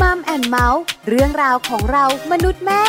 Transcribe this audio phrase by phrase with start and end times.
[0.00, 2.84] มัมแอนเมาส์เรื่องราวของเรามนุษย์แม่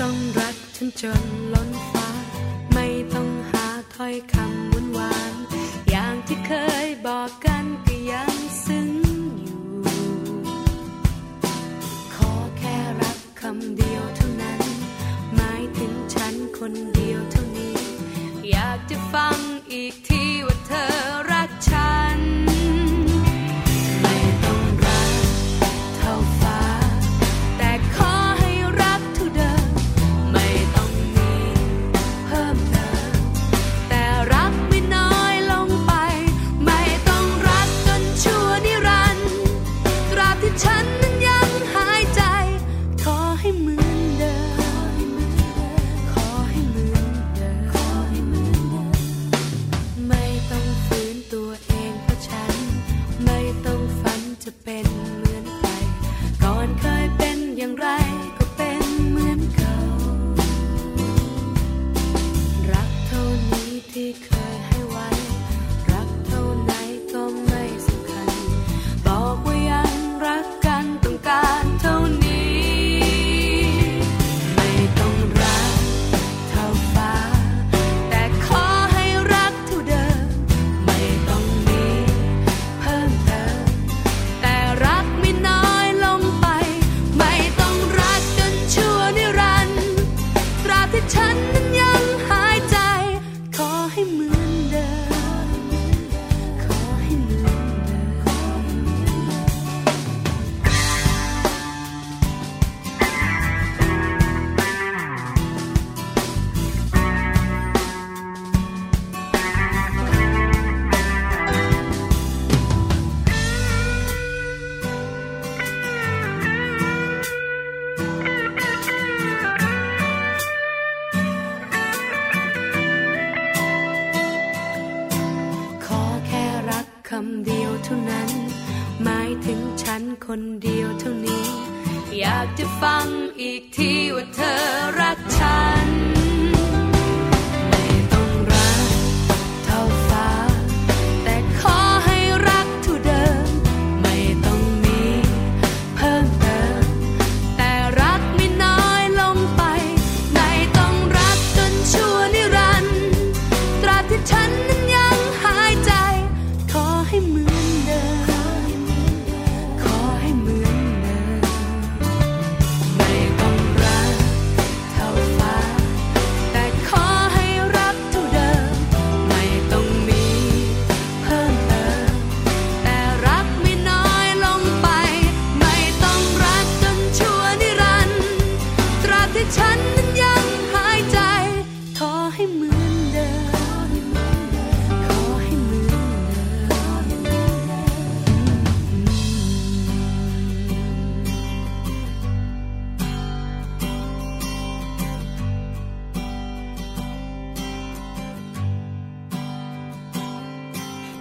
[0.00, 1.22] ต้องรักฉันจน
[1.52, 1.95] ล้น
[19.14, 19.38] ฟัง
[19.72, 21.25] อีกทีว่าเธอ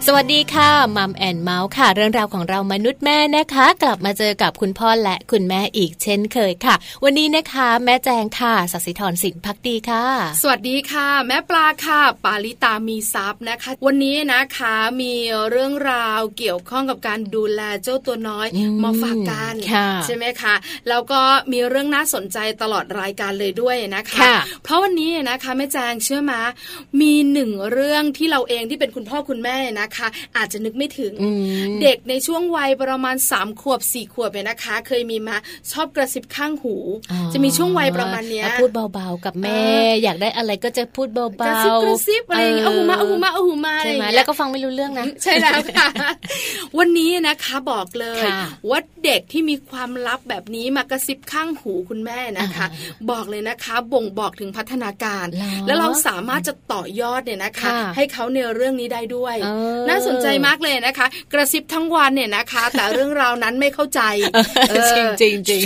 [0.07, 10.05] สวัสดีค่ะมัมแอนเมาส์ค่ะ เรื่องราวของเรามนุษย์แม่นะคะ กลับมาเจอกับคุณพ่อและคุณแม่อีกเช่นเคยค่ะ วันนี้นะคะแม่แจงค่ะสัสิธรสินพักดีค่ะ
[10.41, 15.13] สวัสดีค่ะ แม่ปลาค่ะ ปาลิตามีซับนะคะ วันนี้นะคะมี
[15.49, 20.55] เรื่องราวเกี่ยวข้องกับการดูแลเจ้าตัวน้อยอืมมาฝากกันค่ะใช่ไหมคะ
[20.89, 26.39] แล้วก็มีเรื่องน่าสนใจตลอดรายการเลยด้วยนะคะค่ะเพราะวันนี้นะคะแม่แจงเชื่อมา
[27.01, 29.94] มีหนึ่งเรื่องที่เราเองที่เป็นคุณพ่อคุณแม่นะคะ
[30.37, 31.29] อาจจะนึกไม่ถึงอื
[31.67, 35.35] มเด็กในช่วงวัยประมาณ3ขวบ4ขวบเนี่ยนะคะ เคยมีมา
[35.71, 36.75] ชอบกระซิบข้างหู
[37.11, 45.87] อ๋อจะมีช่วงวัยประมาณเนี้ยแล้วพูดเบาๆกับแม่เอออยากได้อะไรก็จะพูดเบากระๆซิบกระซิบอะไรอย่างเงี้ยเอาหูมาเอาหูมาเอาหูมาอะไรใช่อย่างไหมเงี้ยแล้วก็ฟังไม่รู้เรื่องนะใช่แล้วค่ะ
[46.77, 48.39] วันนี้นะคะบอกเลยค่ะ
[48.69, 59.49] ว่าเด็กที่มีความลับแบบนี้มากระซิบข้างหูคุณแม่นะคะอ่าบอกเลยนะคะบ่งบอกถึงพัฒนาการเหรอแล้วเราสามารถจะต่อยอดเนี่ยนะคะค่ะให้เขาในเรื่องนี้ได้ด้วยเอ
[59.81, 64.01] อน่าสนใจมากเลยนะคะ กระซิบทั้งวันเนี่ยนะคะ แต่เรื่องราวนั้นไม่เข้าใจ
[64.69, 65.61] เออจริงจริงจริง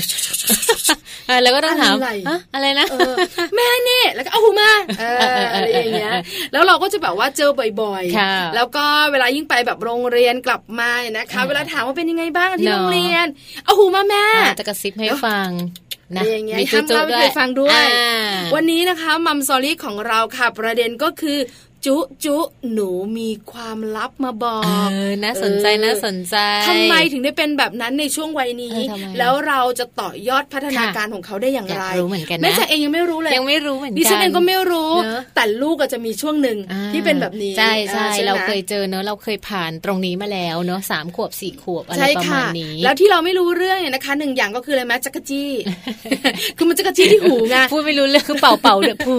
[1.43, 3.13] แล้วก็ต้องถามอะไรอะอะไรนะเออ
[3.55, 5.03] แม่เนี่ยแล้วก็เอาหูมาเอ
[5.41, 6.13] ออะไรอย่างเงี้ย
[6.51, 7.51] แล้วเราก็จะแบบว่าเจอ
[7.81, 13.27] บ่อยค่ะๆแล้วก็เวลายิ่งไปแบบโรงเรียนกลับมานะคะอ่าเวลาถามว่าเป็นยังไงบ้างที่เนอะโรงเรียน
[13.65, 15.49] เอาหูมาแม่อ่าจะกระซิบให้ฟัง
[16.15, 21.37] นะอะไรอย่างเงี้ยมีห้ามจุ๊เล่าๆให้ใครฟังด้วยอ่าวันนี้นะคะมัมซอรี่ของเราค่ะประเด็นก็คือ
[21.85, 22.37] จุจุ
[22.73, 26.35] หนูมีความลับมาบอเอกอน่าสนใจเออน่าสนใจ
[26.67, 45.49] ทำไมถึงได้เป็นแบบนั้นในช่วงวัยนี้เออทำไมแล้วเราจะต่อยอดพัฒนาค่ะการของเขาได้อย่างอยากไรรู้เหมือนกันนะแม่จ๋าเองยังไม่รู้เลยยังไม่รู้เหมือนกันดิฉันเองก็ไม่รู้เนอะแต่ลูกก็จะมีช่วงหนึ่งอ่าที่เป็นแบบนี้ใช่ใช่อ่ไหมเราเคยเจอเนอะเราเคยผ่านตรงนี้มาแล้วเนอะสามขวบสี่ขวบอะไรใช่ประมาค่ะณนี้แล้วที่เราไม่รู้เรื่องเนี่ยนะคะหนึ่งอย่างก็คืออะไรไหมจักรจี้
[46.57, 49.15] คือมันจักรจี้ที่หูไงพูดไม่รู้เรื่องคือเป่าเป่าๆเดือพู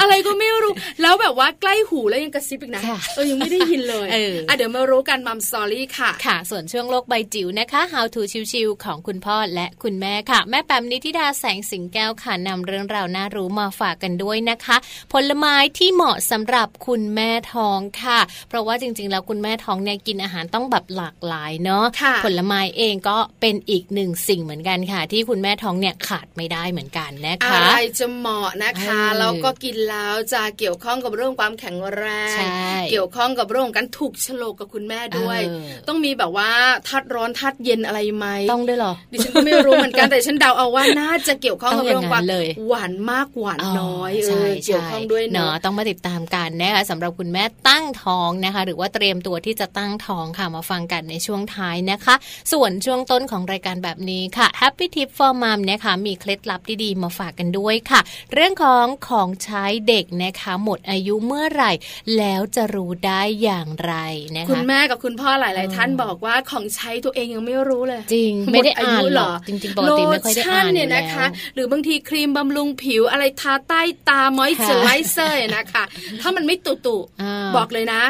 [0.00, 0.72] อะไรก็ไม่รู้
[1.02, 8.20] แล้วแบบว่าใกล้หูแล้วยังกระซิบอีกนะค่ะเออยังไม่ได้ยินเลยเอออ่อะเดี๋ยวมารู้กันมัมสตอรี่ค่ะค่ะ ส่วนช่วงโลกใบจิ๋วนะคะ How to
[8.52, 14.76] ชิวๆของคุณพ่อและคุณแม่ค่ะ แม่แปมนิธิดาแสงสิงแก้วค่ะนำเรื่องราวน่ารู้มาฝากกันด้วยนะคะ
[15.12, 18.18] ผลไม้ที่เหมาะสำหรับคุณแม่ท้องค่ะ
[18.48, 36.50] เพราะว่าจริงๆ แล้วคุณแม่ท้องเนี่ยกินอาหารต้องแบบหลากหลายเนาะค่ะผลไม้เองก็เป็นอีกหนึ่งสิ่งเหมือนกันค่ะ ที่คุณแม่ท้องเนี่ยขาดไม่ได้เหมือนกันนะอะคะไรจะเหมาะนะคะเออแล้วก็กินแล้วจะเกี่ยวข้องกับเรื่องความแข็งแรงใช่เกี่ยวข้องกับเรื่องของการถูกโฉลกกับคุณแม่ด้วยเออต้องมีแบบว่า
[36.88, 52.14] ทัดร้อนทัดเย็นอะไรไหมต้องด้วยเหรอดิฉันก็ไม่รู้เหมือนกันแต่ฉันเดาเอาว่าน่าจะเกี่ยวข้องกับต้องอเรื่ย่าองงความนั้นเลยหวานมากหวานน้อยเอใช่อเกี่ยวใช่ข้องด้วยเนาะเนาะต้องมาติดตามกันนะคะสำหรับคุณแม่ตั้งท้องนะคะ หรือว่าเตรียมตัวที่จะตั้งท้องค่ะมาฟังกันในช่วงท้ายนะคะ
[52.52, 58.00] ส่วนช่วงต้นของรายการแบบนี้ค่ะ Happy Tip for Mom นะคะมีเคล็ดลับดีๆมาฝากกันด้วยค่ะ
[58.34, 61.72] เรื่องของของใช้เด็กนะคะหมดอายุเมื่อไหร่
[62.18, 63.94] แล้วจะรู้ได้อย่างไร
[64.36, 75.84] นะคะคุณแม่กับคุณพ่อหลาย ๆ ท่านบอกว่าของใช้ตัวเองยังไม่รู้เลย จริงหไม่ได้ดอ่านหรอกจริงๆปกติไม่ค่อยได้อ่านโลชั่นเนี่ยอยู่แล้วนะคะ หรือบางทีครีมบำรุงผิวอะไรทาใต้ตามอยเจอไรเซอร์นะคะ
[76.20, 78.02] ถ้ามันไม่ตุตุอ่าบอกเลยนะ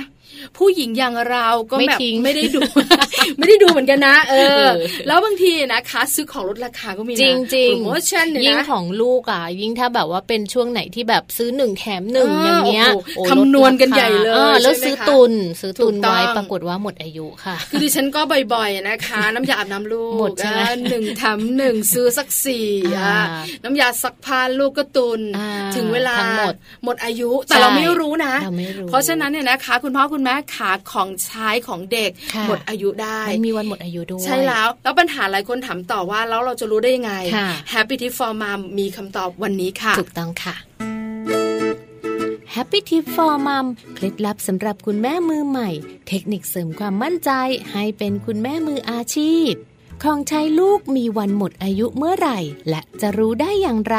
[0.58, 2.60] ผู้หญิงอย่างเราก็ไม่แบบทิ้งไม่ได้ดู
[3.38, 4.72] ไม่ได้ดูเหมือนกันนะเอเอออ
[5.06, 18.20] แล้วบางทีนะคะซื้อของลดราคาก็มีนะจริงจริงโปรโมชั่นเนี่ยยิ่งนะของลูกอะ ยิ่งถ้าแบบว่าเป็นช่วงไหนที่แบบซื้อหนึ่งแถมหนึ่งเอออย่างเงี้ยโอ้โหโอ้คำนวณกันใหญ่เลยออแล้วใช่ไหมซื้อคะตุนซื้อตุนถูกต้องไว้ปรากฏว่าหมดอายุค่ะ คือดิฉันก็
[18.54, 22.66] บ่อยๆนะคะ น้ำยาอาบน้ำลูกหมดใช่ไหมอ่าหนึ่งแถมหนึ่งซื้อสักสี่
[22.98, 23.24] อ่าอะ
[23.64, 26.54] น้ำยาซักผ้าลูกก็ตุนอ่าถึงเวลาทั้งหมด
[26.84, 40.54] หมดอายุแต่ใช่เราไม่รู้นะเราไม่รู้เพราะฉะนั้นเนี่ยนะคะ คุณพ่อคุณแม่ขาของใช้ของเด็กค่ะหมดอายุได้มันมีวันหมดอายุด้วยใช่แล้ว แล้วปัญหาหลายคนถามต่อว่าแล้วเราจะรู้ได้ยังไงค่ะ Happy Tip for Mom มีคำตอบวันนี้ค่ะ ถูกต้องค่ะ
[42.54, 45.70] Happy Tip for Mom เคล็ดลับสำหรับคุณแม่มือใหม่
[46.08, 47.30] เทคนิคเสริมความมั่นใจ
[47.72, 49.52] ให้เป็นคุณแม่มืออาชีพ
[50.02, 53.98] ของใช้ลูกมีวันหมดอายุเมื่อไหร่ และจะรู้ได้อย่างไร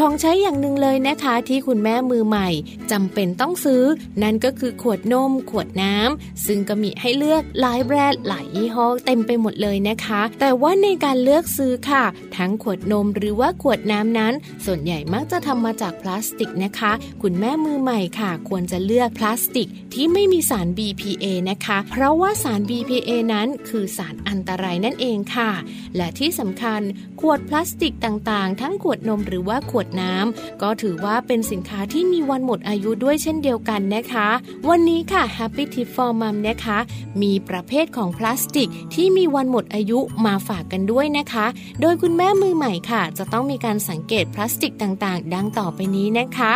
[0.00, 2.48] ของใช้อย่างหนึ่งเลยนะคะ ที่คุณแม่มือใหม่
[2.90, 3.82] จำเป็นต้องซื้อ
[4.22, 12.04] นั่นก็คือขวดนม ขวดน้ำซึ่งก็มีให้เลือกหลายแบรนด์หลายยี่ห้อเต็มไปหมดเลยนะคะ แต่ว่าในการเลือกซื้อค่ะ
[12.36, 14.32] ทั้งขวดนมหรือว่าขวดน้ำนั้น
[14.64, 16.92] ส่วนใหญ่มักจะทำมาจากพลาสติกนะคะ
[17.22, 25.50] คุณแม่มือใหม่ค่ะ ควรจะเลือกพลาสติกที่ไม่มีสาร BPA นะคะ เพราะว่าสาร BPA นั้นคือสารอันตรายนั่นเองค่ะ
[25.96, 26.80] และที่สำคัญ
[27.20, 34.28] ขวดพลาสติกต่างๆ ทั้งขวดนมหรือว่าขวดน้ำก็ถือว่าเป็นสินค้าที่มีวันหมดอายุด้วยเช่นเดียวกันนะคะ
[34.68, 36.78] วันนี้ค่ะ Happy Tip for Mom นะคะ
[37.22, 41.46] มีประเภทของพลาสติกที่มีวันหมดอายุมาฝากกันด้วยนะคะ
[41.80, 46.54] โดยคุณแม่มือใหม่ค่ะ จะต้องมีการสังเกตพลาสติกต่างๆ ดังต่อไปนี้นะคะ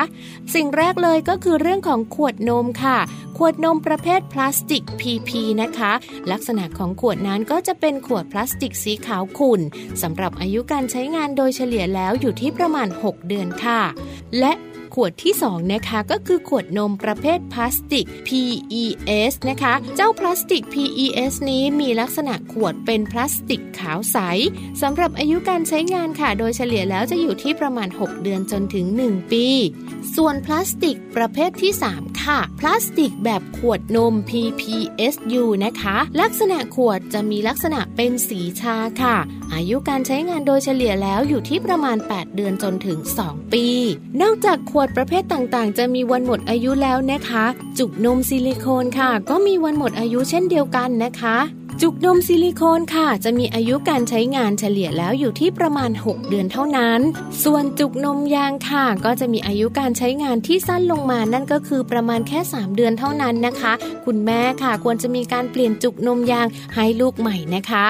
[0.54, 2.98] สิ่งแรกเลยก็คือเรื่องของขวดนมค่ะ
[3.38, 5.30] ขวดนมประเภทพลาสติก PP
[5.62, 5.92] นะคะ
[6.32, 9.60] ลักษณะของขวดนั้นก็จะเป็นขวดพลาสติกสีขาวขุ่น
[10.02, 13.80] สำหรับอายุการใช้งานโดยเฉลี่ยแล้วอยู่ที่ประมาณ 6เดือนค่ะ
[14.40, 14.52] และ
[14.94, 24.18] ขวดที่ 2 นะคะก็คือขวดนมประเภทพลาสติก PES นะคะ เจ้าพลาสติก PES นี้มีลักษณะขวดเป็นพลาสติกขาวใส
[24.82, 29.46] สำหรับอายุการใช้งานค่ะ โดยเฉลี่ยแล้วจะอยู่ที่ประมาณ 6 เดือนจนถึง 1 ปี
[30.16, 39.16] ส่วนพลาสติกประเภทที่ 3 ค่ะ พลาสติกแบบขวดนม PPSU นะคะ ลักษณะขวดจะมีลักษณะเป็นสีชาค่ะ
[39.54, 43.66] อายุการใช้งานโดยเฉลี่ยแล้วอยู่ที่ประมาณ 8 เดือนจนถึง 2 ปี
[44.22, 47.44] นอกจากขวดประเภทต่างๆ จะมีวันหมดอายุแล้วนะคะ
[47.78, 51.36] จุกนมซิลิโคนค่ะ ก็มีวันหมดอายุเช่นเดียวกันนะคะ
[51.82, 57.00] จุกนมซิลิโคนค่ะ จะมีอายุการใช้งานเฉลี่ยแล้วอยู่ที่ประมาณ 6 เดือนเท่านั้น
[57.44, 63.72] ส่วนจุกนมยางค่ะ ก็จะมีอายุการใช้งานที่สั้นลงมานั่นก็คือประมาณแค่ 3 เดือนเท่านั้นนะคะ
[64.04, 67.86] คุณแม่ค่ะควรจะมีการเปลี่ยนจุกนมยางให้ลูกใหม่นะคะ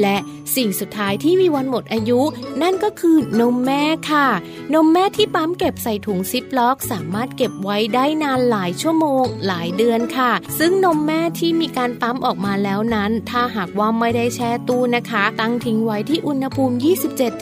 [0.00, 0.16] และ
[0.56, 2.20] สิ่งสุดท้ายที่มีวันหมดอายุ
[2.62, 4.28] นั่นก็คือนมแม่ค่ะ
[4.74, 16.76] นมแม่ที่ปั๊มเก็บใส่ถุงซิปล็อก สามารถเก็บไว้ได้นานหลายชั่วโมง หลายเดือนค่ะ ซึ่งนมแม่ที่มีการปั๊มออกมาแล้วนั้นถ้าหากว่าไม่ได้แช่ตู้นะคะ ตั้งทิ้งไว้ที่อุณหภูมิ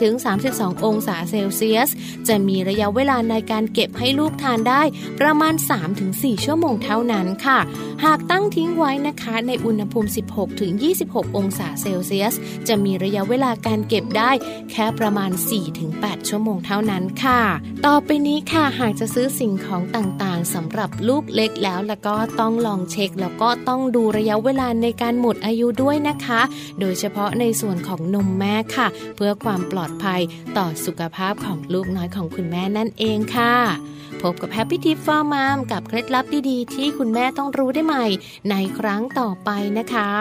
[0.09, 1.89] 27-32 องศาเซลเซียส
[2.27, 4.81] จะมีระยะเวลาในการเก็บให้ลูกทานได้
[5.19, 5.53] ประมาณ
[5.99, 7.59] 3-4 ชั่วโมงเท่านั้นค่ะ
[8.05, 10.09] หากตั้งทิ้งไว้นะคะในอุณหภูมิ
[10.71, 12.33] 16-26 องศาเซลเซียส
[12.67, 14.31] จะมีระยะเวลาการเก็บได้
[14.71, 15.31] แค่ประมาณ
[15.79, 17.41] 4-8 ชั่วโมงเท่านั้นค่ะ
[17.85, 26.41] ต่อไปนี้ค่ะหากจะซื้อสิ่งของต่างๆสำหรับลูกเล็กแล้วแล้วก็ต้องลองเช็คแล้วก็ต้องดูระยะเวลาในการหมดอายุด้วยนะคะ
[26.79, 30.21] โดยเฉพาะในส่วนของนมแม่ค่ะ เพื่อความปลอดภัย
[30.57, 33.55] ต่อสุขภาพของลูกน้อยของคุณแม่นั่นเองค่ะ
[34.21, 38.05] พบกับ Happy Tip for Mom กับเคล็ดลับดีๆ ที่คุณแม่ต้องรู้ได้ใหม่
[38.49, 40.11] ในครั้งต่อไปนะคะ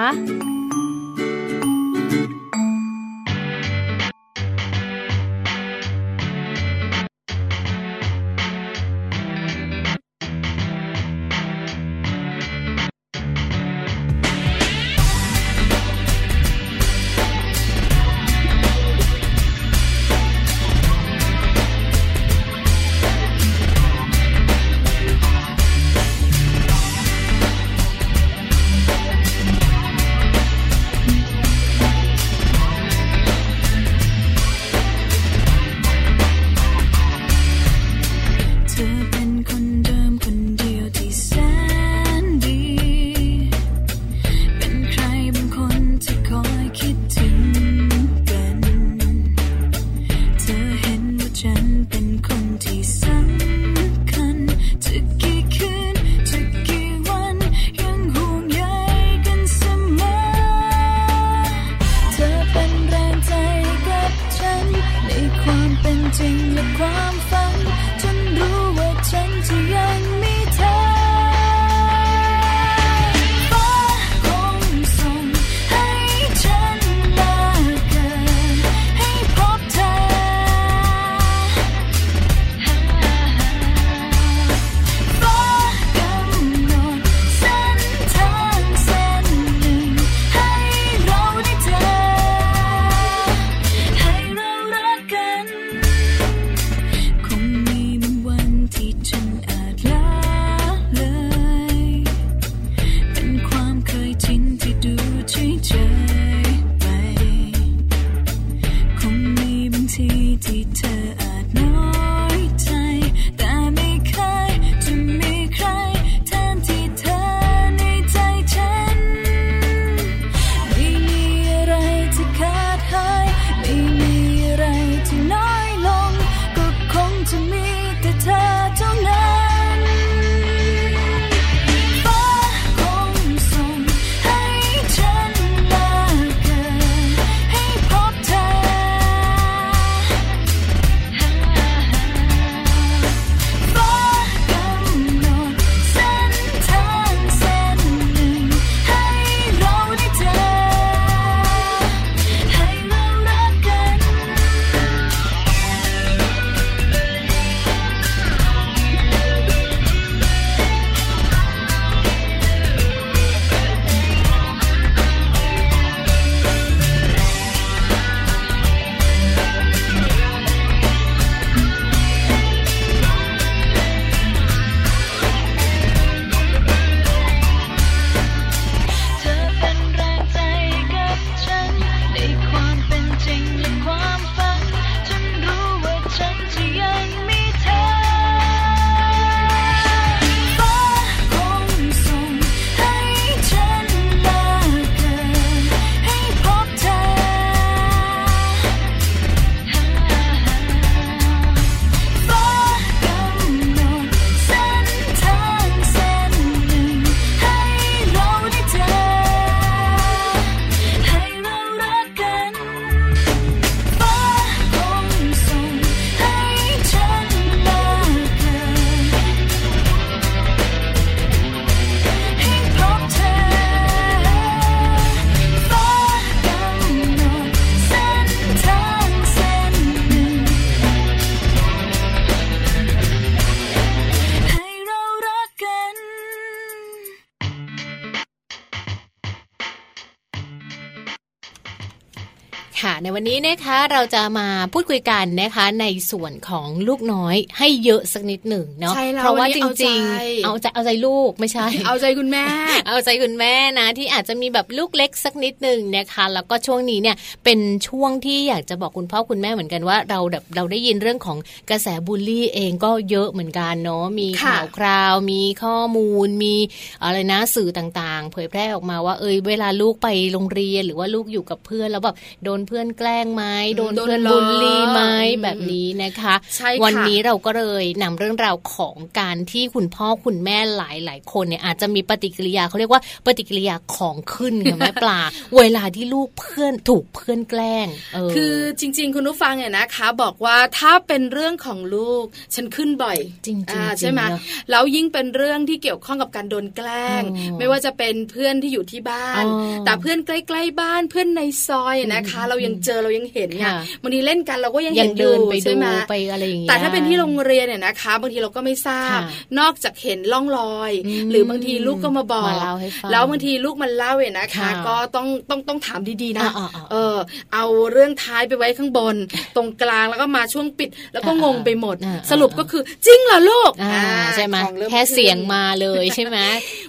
[243.14, 252.46] วันนี้นะคะเราจะมาพูดคุยกันนะคะในส่วนของลูกน้อยให้เยอะสักนิดหนึ่งเนาะใช่แล้วเพราะว่าวันนี้จเอาใจริงๆ เอาใจเอาใจลูกไม่ใช่ เอาใจคุณแม่
[252.88, 261.38] เอาใจคุณแม่นะ ที่อาจจะมีแบบลูกเล็กสักนิดหนึ่งนะคะ แล้วก็ช่วงนี้เนี่ยเป็นช่วงที่อยากจะบอกคุณพ่อคุณแม่เหมือนกันว่าเราแบบเราได้ยินเรื่องของ
[261.70, 266.54] กระแสบูลลี่เองก็เยอะเหมือนกันเนาะมีค่ะข่าวคราว มีข้อมูล มี
[267.02, 273.44] อะไรนะสื่อต่างๆ เผยแพร่ออกมาว่าเอยเวลาลูกไปโรงเรียนหรือว่าลูกอยู่กับเพื่อนแล้วแบบโดนเพื่อนแกล้งไหม
[273.76, 285.20] โดนโดนเพื่อนล้อบูลลี่ไหมอืมแบบนี้นะคะใช่ค่ะวันนี้เราก็เลยนำเรื่องราวของการที่คุณพ่อคุณแม่หลายหลายๆคนเนี่ยอาจจะมีปฏิกิริยาเขาเรียกว่าปฏิกิริยาของขึ้นค่ะแม่ปลา
[285.58, 294.40] เวลาที่ลูกเพื่อนถูกเพื่อนแกล้งเออคือจริง ๆ คุณผู้ฟังเนี่ยนะคะ บอกว่าถ้าเป็นเรื่องของลูกฉันขึ้นบ่อย จริงๆอ่าจริงใช่ไหมเนอะ
[294.70, 309.22] แล้วยิ่งเป็นเรื่องที่เกี่ยวข้องกับการโดนแกล้งอ๋อไม่ว่าจะเป็นเพื่อนที่อยู่ที่บ้านอ๋อแต่เพื่อนใกล้ ๆ บ้านเพื่อนในซอยนะคะ เรายังเจอเรายังเห็นไงค่ะบางทีเล่นกันเราก็ยังยัเห็งนอเดิยู่นไปใช่ดูไหมไปอะไรอย่างเงี้ยแต่ถ้าเป็นที่โรงเรียนเนี่ยนะคะ บางทีเราก็ไม่ทราบค่ะ
[309.58, 317.16] นอกจากเห็นล่องรอยอืมหรือบางทีลูกก็มาบอกมาเล่าให้ฟังแล้วบางทีลูกมันเล่าเนี่ยนะคะค่ะก็ต้องต้องต้องถามดีๆนะอ่าๆๆเออ
[317.54, 319.16] เอาเรื่องท้ายไปไว้ข้างบน
[319.56, 326.38] ตรงกลางแล้วก็มาช่วงปิด แล้วก็อ่างงไปหมดอ่าสรุปก็คือจริงเหรอลูกอ่าอ่าใช่ไหมของริ่แค่เสียงขึ้นมาเลยใช่ไหม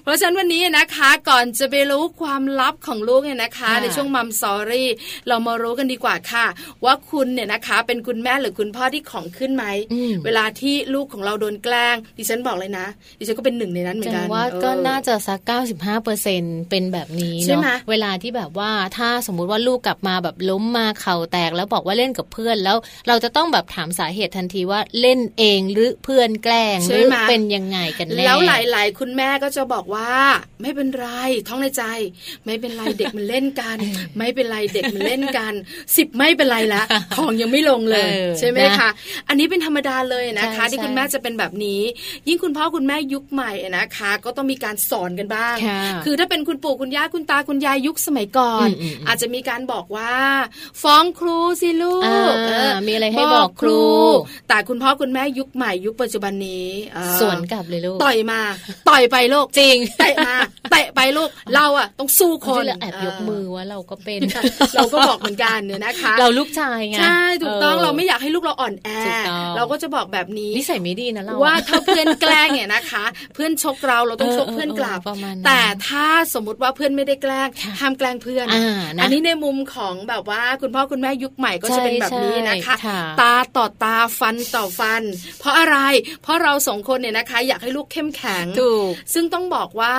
[0.03, 4.89] เพราะฉะนั้นวันนี้นะคะ ก่อนจะไปรู้ความลับของลูกเนี่ยนะคะค่ะในช่วงมัมสอรี่
[5.27, 6.45] เรามารู้กันดีกว่าค่ะ
[6.85, 12.87] ว่าคุณเนี่ยนะคะเป็นคุณแม่หรือคุณพ่อที่ของขึ้นไหมอืมเวลาที่ลูกของเราโดนแกล้ง ดิฉันบอกเลยนะ
[13.19, 30.11] ดิฉันก็เป็นหนึ่งในนั้นเหมือจันงกันว่าเออก็น่าจะสักเก้าสิบห้าเปอร์เซ็นเป็นแบบนี้ใช่เนาะไหมเวลาที่แบบว่าถ้าสมมุติว่าลูกกลับมาแบบล้มมาเข่าแตกแล้วบอกว่าเล่นกับเพื่อนแล้ว เราจะต้องแบบถามสาเหตุทันทีว่าเล่นเองหรือเพื่อนแกล้งหใช่รือไหมเป็นยังไงกันแน่แล้วหลาย ๆ คุณแม่ก็จะบอกว่า
[30.61, 31.07] ไม่เป็นไร
[31.47, 31.83] ท้องในใจ
[32.45, 33.77] ไม่เป็นไรเด็กมันเล่นกัน
[34.17, 35.53] ไม่เป็นไรเด็กมันเล่นกัน
[35.97, 36.83] สิบไม่เป็นไรละ
[37.15, 38.89] ของยังไม่ลงเลยเออใช่ไหมนะคะ
[39.27, 41.81] อันนี้เป็นธรรมดาเลยนะคะใช่ที่คุณใช่แม่จะเป็นแบบนี้
[42.27, 50.13] ยิ่งคุณพ่อคุณแม่ยุคใหม่นะคะ ก็ต้องมีการสอนกันบ้างค่ะคือถ้าเป็นคุณปู่คุณย่าคุณตาคุณยายยุคสมัยก่อนอืมอืมอืมอาจจะมีการบอกว่า
[50.81, 53.81] ฟ้องครูสิลูกอ่าเออมีอะไรให้บอกครู
[54.47, 58.41] แต่คุณพ่อคุณแม่ยุคใหม่ยุคปัจจุบันนี้เออสวนกลับเลยลูกต่อยมา
[58.89, 60.35] ต่อยไปลูกจริงเตะมา
[60.71, 64.19] เตะไปลูกเราอะต้องสู้คคนนเราแอบยกมือว่าเราก็เป็น
[64.75, 73.03] เราก็บอกเหมือนกันเนี่ยนะคะ เราลูกชายไงใช่ถูกต้องออเราไม่อยากให้ลูกเราอ่อนแอถูกต้องเราก็จะบอกแบบนี้นิสัยไม่ดีนะเราว่าอะถ้าเพื่อนแกล้งเนี่ยนะคะ
[73.33, 85.03] เพื่อนชกเราเราต้องชกเออเออเพื่อนกลับเออประมาณนั้นแต่ถ้าสมมติว่าเพื่อนไม่ได้แกล้งค่ะห้ามแกล้งเพื่อนอ่านะอันนี้ในมุมของแบบว่าคุณพ่อคุณแม่ยุคใหม่ก็จะเป็นแบบนี้นะคะใช่ค่ะตาต่อตาฟันต่อฟัน
[85.39, 85.77] เพราะอะไร
[86.23, 89.95] เพราะเราสองคนเนี่ยนะคะ อยากให้ลูกเข้มแข็งถูกซึ่งต้องบอกว่า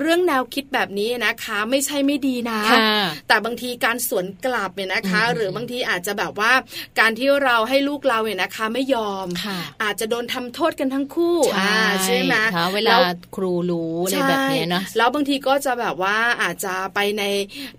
[0.00, 2.80] เรื่องแนวคิดแบบนี้นะคะ ไม่ใช่ไม่ดีนะค่ะ
[3.28, 6.52] แต่บางทีการสวนกลับเนี่ยนะคะอืมหรือบางทีอาจจะแบบว่า
[7.00, 13.00] การที่เราให้ลูกเราเนี่ยนะคะไม่ยอมค่ะอาจจะโดนทำโทษกันทั้งคู่อ่าใช่ไหมค่ะเวลาแล้ว
[13.36, 17.22] ครูรู้อะไรแบบเนี้ยเนาะใช่แล้วบางทีก็จะแบบว่าอาจจะไปใน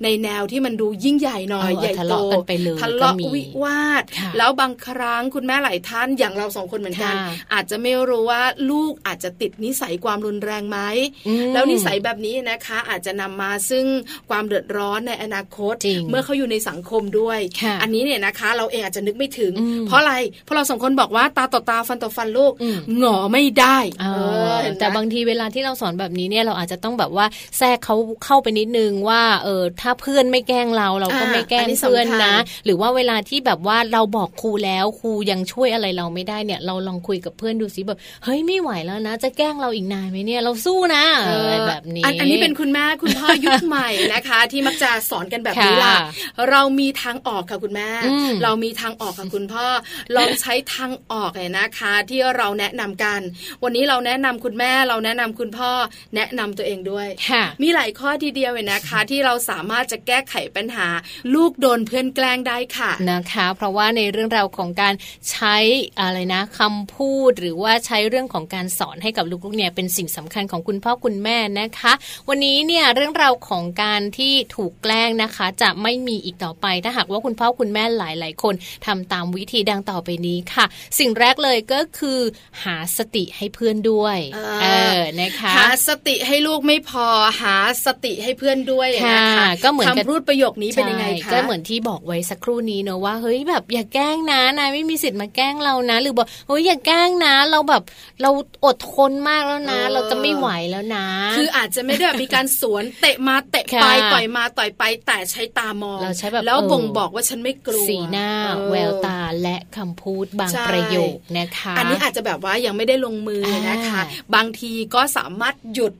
[0.03, 10.79] ในแนวที่มันดูยิ่งใหญ่หน่อยเออใหญ่ทะโตเลาะกันไปเลยทะเลาะก็มีวิวาทค่ะแล้วบางครั้งคุณแม่หลายท่านอย่างเราสองคนเหมือนกันค่ะอาจจะไม่รู้ว่าลูกอาจจะติดนิสัยความรุนแรงไหม
[11.27, 13.85] อืมแล้วนิสัยแบบนี้นะคะอาจจะนำมาซึ่ง
[14.29, 17.26] ความเดือดร้อนในอนาคตจริงเมื่อเขาอยู่ในสังคมด้วย
[17.61, 20.13] ค่ะอันนี้เนี่ยนะคะ เราเองอาจจะนึกไม่ถึงอืมเพราะอะไร
[20.43, 24.19] เพราะเราสองคนบอกว่าตาต่อตาฟันต่อฟันลูกอืมหงอไม่ได้เอเอ
[24.53, 27.25] ออเห็นไหมแต่บางทีเวลาที่เราสอนแบบนี้เนี่ยเราอาจจะต้องแบบว่า
[27.57, 32.35] แทรกเขาเข้าไปนิดนึงว่าเออถ้าเพื่อนไม่แกล้งเราเราก็อ่าไม่แกล้งอันนี้สำคัญเพื่อนนะ
[32.65, 46.07] หรือว่าเวลาที่แบบว่าเราบอกครูแล้วครูยังช่วยอะไรเราไม่ได้เนี่ย เราลองคุยกับเพื่อนดูสิแบบเฮ้ยไม่ไหวแล้วนะ จะแกล้งเราอีกนานไหมเนี่ยเราสู้นะอะไรแบบนี้อันอันนี้เป็นคุณแม่คุณพ่อยุคใหม่นะคะ ที่มักจะสอนกันแบบนี้ล่ะค่ะ
[46.49, 49.67] เรามีทางออกค่ะคุณแม่อืมเรามีทางออกค่ะคุณพ่อ
[50.15, 53.21] ลองใช้ทางออกเลยนะคะ ที่เราแนะนำกัน
[53.63, 55.71] วันนี้เราแนะนำคุณแม่ เราแนะนำคุณพ่อ
[56.15, 60.87] แนะนำตัวเองด้วยค่ะมีหลายข้อทีเดียวเลยนะคะ ที่เราสามารถจะแก้ไขปัญหา
[61.35, 64.93] ลูกโดนเพื่อนแกล้งได้ค่ะนะคะ เพราะว่าในเรื่องราวของการ
[65.31, 65.57] ใช้
[65.99, 71.93] อะไรนะคำพูดหรือว่าใช้เรื่องของการสอนให้กับลูกๆเนี่ยเป็นสิ่งสำคัญของคุณพ่อคุณแม่นะคะ
[72.29, 78.53] วันนี้เนี่ยเรื่องราวของการที่ถูกแกล้งนะคะ จะไม่มีอีกต่อไปถ้าหากว่าคุณพ่อคุณแม่หลาย ๆ คน
[78.85, 80.65] ทำตามวิธีดังต่อไปนี้ค่ะ
[80.99, 82.19] สิ่งแรกเลยก็คือ
[82.63, 84.67] หาสติให้เพื่อนด้วยอ่าเอ
[84.97, 87.07] อนะคะหาสติให้ลูกไม่พอ
[87.41, 97.83] หาสติให้เพื่อนด้วยนะคะค่ะก็เหมือนกับคำพูดประโยคนี้เป็นยังไงใช่คะก็เหมือนที่บอกไว้สักครู่นี้เนอะว่าเฮ้ยแบบอย่าแกล้งนะนายไม่มีสิทธิ์มาแกล้งเรานะ หรือบอกเฮ้ยอย่าแกล้งนะ เราแบบ
[98.21, 98.29] เรา
[98.65, 101.05] อดทนมากแล้วนะเออเราจะไม่ไหวแล้วนะ
[101.37, 108.29] คืออาจจะไม่ได้แบบมีการสวนเตะมาเตะไปค่ะต่อยมาต่อยไปแต่ใช้ตามองเราใช้แบบแล้วบ่งบอกว่าฉันไม่กลัวสีหน้า
[108.69, 114.01] แววตาและคำพูดบางประโยคนะคะ อันนี้อาจจะแบบว่ายังไม่ได้ลงมือนะคะ
[114.35, 115.93] บางทีก็สามารถหยุด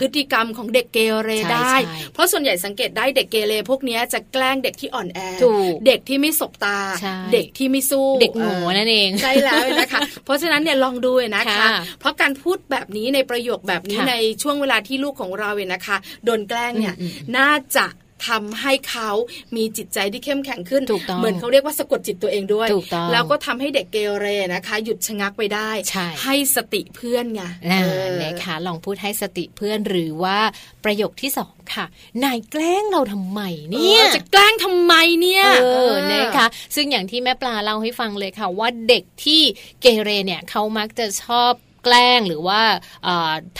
[0.00, 1.72] พฤติกรรมของเด็กเกเรได้
[2.12, 5.20] เพราะส่วนใหญ่สังเกตได้เด็กเกเรพวกนี้จะแกล้งเด็กที่อ่อนแอ
[5.86, 6.78] เด็กที่ไม่สบตา
[7.32, 11.66] เด็กที่ไม่สู้ เด็กหมูนั่นเองใช่แล้วนะคะ เพราะฉะนั้นเนี่ยลองดูนะคะ
[12.00, 16.94] เพราะการพูดแบบนี้ในประโยคแบบนี้ในช่วงเวลาที่ลูกของเราเนี่ยนะคะ โดนแกล้งเนี่ย
[17.36, 17.86] น่าจะ
[18.28, 19.10] ทำให้เขา
[19.56, 20.82] มีจิตใจที่เข้มแข็งขึ้น
[21.18, 22.68] เหมือนเขาเรียกว่าสะกดจิตตัวเองด้วย
[23.12, 25.70] แล้วก็ทำให้เด็กเกเรนะคะ หยุดชะงักไปได้
[26.24, 27.42] ให้สติเพื่อนไง
[28.22, 30.38] นะคะลองพูดให้สติเพื่อนหรือว่า
[30.84, 31.84] ประโยคที่สองค่ะ
[32.24, 39.42] นายแกล้งเราทำไมเนี่ยจะแกล้งทำไมเนี่ยเออนะคะซึ่งอย่างที่แม่ปลาเล่าให้ฟังเลยค่ะ ว่าเด็กที่
[39.80, 41.52] เกเรเนี่ยเขามักจะชอบ
[41.84, 42.60] แกล้งหรือว่า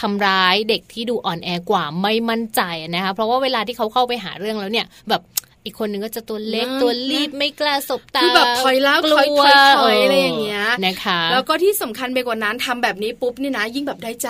[0.00, 2.60] ทำร้ายเด็กที่ดูอ่อนแอกว่าไม่มั่นใจ
[2.94, 5.22] นะคะเพราะว่าเวลาที่เขาเข้าไปหาเรื่องแล้วเนี่ยแบบ
[5.64, 14.28] อีกคนนึงก็จะตัวเล็กตัวรีบไม่กล้าสบตาคือแบบถอยแล้วถอยถอยถอยอะไรอย่างเงี้ยนะคะ แล้วก็ที่สำคัญไปกว่านั้นทำแบบนี้ปุ๊บนี่นะ ยิ่งแบบได้ใจ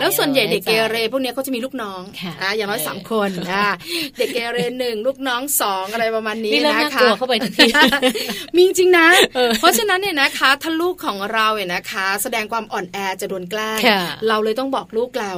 [0.00, 2.02] แล้วส่วนใหญ่เด็กเกเรพวกนี้เขาจะมีลูกน้อง
[2.42, 3.66] อะอย่างน้อยสามคนอะ
[4.18, 7.68] เด็กเกเรหนึ่งลูกน้องสองอะไรประมาณนี้นะคะเข้าไปที
[8.56, 9.08] มีจริงนะ
[9.58, 13.80] เพราะฉะนั้นเนี่ยนะคะถ้าลูกของเราเนี่ยนะคะ แสดงความอ่อนแอจะโดนแกล้ง
[14.28, 15.32] เราเลยต้องบอกลูกเรา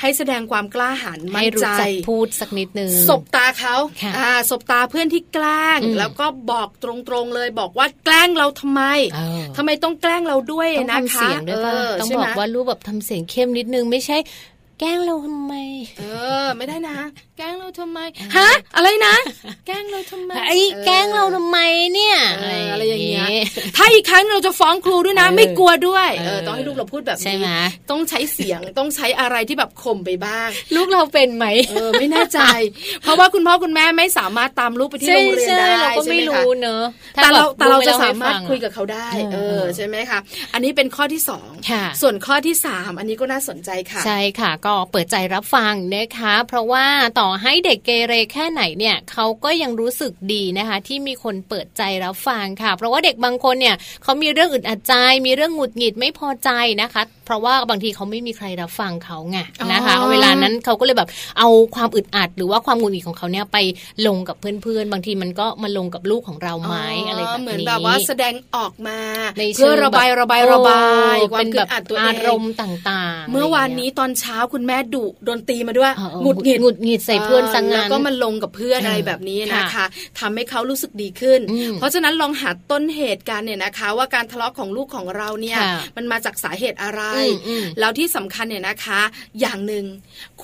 [0.00, 1.66] ให้แสดงความกล้าหาญมั่นใจ
[2.08, 3.74] พูดสักนิดนึงสบตาเขา
[4.18, 8.82] อ่าสบตาเพื่อนที่แกล้ง แล้วก็บอกตรงๆเลยบอกว่าแกล้งเราทำไม
[9.56, 14.16] ทำไมต้องแกล้งเราด้วยนะคะต้องทำเสียงด้วยป่ะต้องบอกว่ารู้แบบทำเสียงเข้มนิดนึงไม่ใช่
[14.80, 15.54] แกล้งเราทำไม
[15.98, 16.02] เอ
[16.44, 16.98] อ ไม่ได้นะ
[17.38, 17.98] แกล้งเราทำไม
[18.36, 19.14] ฮะ อะไรนะ
[19.66, 21.58] แกล้งเราทำไม ไอ้แกล้งเราทำไม
[21.94, 22.16] เนี่ย
[22.72, 23.28] อะไรอย่างเงี้ย
[23.76, 27.48] ถ้าอีกครั้งเราจะฟ้องครูด้วยนะ ไม่กลัวด้วย เออ ต้องให้ลูกเราพูดแบบนี้ ใช่ไหม
[27.90, 32.40] ต้องใช้เสียง ต้องใช้อะไรที่แบบข่มไปบ้าง ลูกเราเป็นไหม เออ ไม่แน่ใจ
[33.02, 36.82] เพราะว่าคุณพ่อคุณแม่ไม่สามารถตามลูกไปที่โรงเรียนได้เราก็ไม่รู้เนอะ
[37.14, 40.18] แต่เราแต่เราจะสามารถคุยกับเขาได้ เออ ใช่ไหมคะ
[40.54, 41.48] อันนี้เป็นข้อที่สอง
[42.00, 46.86] ส่วนข้อที่สามอันนี้ก็น่าสนใจค่ะ ใช่ค่ะก็เปิดใจรับฟังนะคะ เพราะว่า
[47.20, 54.94] ต่อให้เด็กเกเรแค่ไหนเนี่ยเขาก็ยังรู้สึกดีนะคะ ที่มีคนเปิดใจรับฟังค่ะ เพราะว่าเด็กบางคนเนี่ยเขามีเรื่องอึดอัดใจ
[55.26, 56.50] มีเรื่องหงุดหงิดไม่พอใจ
[56.82, 59.38] นะคะ เพราะว่าบางทีเขาไม่มีใครรับฟังเขาไง
[59.72, 63.58] นะคะ เวลานั้นเขาก็เลยแบบเอาความอึดอัด หรือว่าความหงุดหงิดของเขาเนี่ยไป
[64.06, 66.76] ลงกับเพื่อนๆ บางทีมันก็มาลงกับลูกของเราไหม
[67.08, 68.98] อะไรแบบนี้เหมือนแบบว่าแสดงออกมา
[69.56, 70.82] เพื่อระบายระบายระบา
[71.14, 75.92] ยความอึดอัดตัวเองอารมณ์ต่าง ๆ เมื่อวานนี้ตอนเช้าคุณแม่ดุโดนตีมาด้วย
[76.22, 79.84] หงุดหงิดหงุดหงิดใส่เพื่อนสังงานแล้วก็มันลงกับเพื่อนอะไรแบบนี้นะคะ
[80.18, 81.40] ทำให้เขารู้สึกดีขึ้น
[81.78, 85.58] เพราะฉะนั้นลองหาต้นเหตุการเนี่ยนะคะ ว่าการทะเลาะของลูกของเราเนี่ย
[85.96, 87.02] มันมาจากสาเหตุอะไร
[87.80, 89.00] แล้วที่สำคัญเนี่ยนะคะ
[89.40, 89.84] อย่างหนึ่ง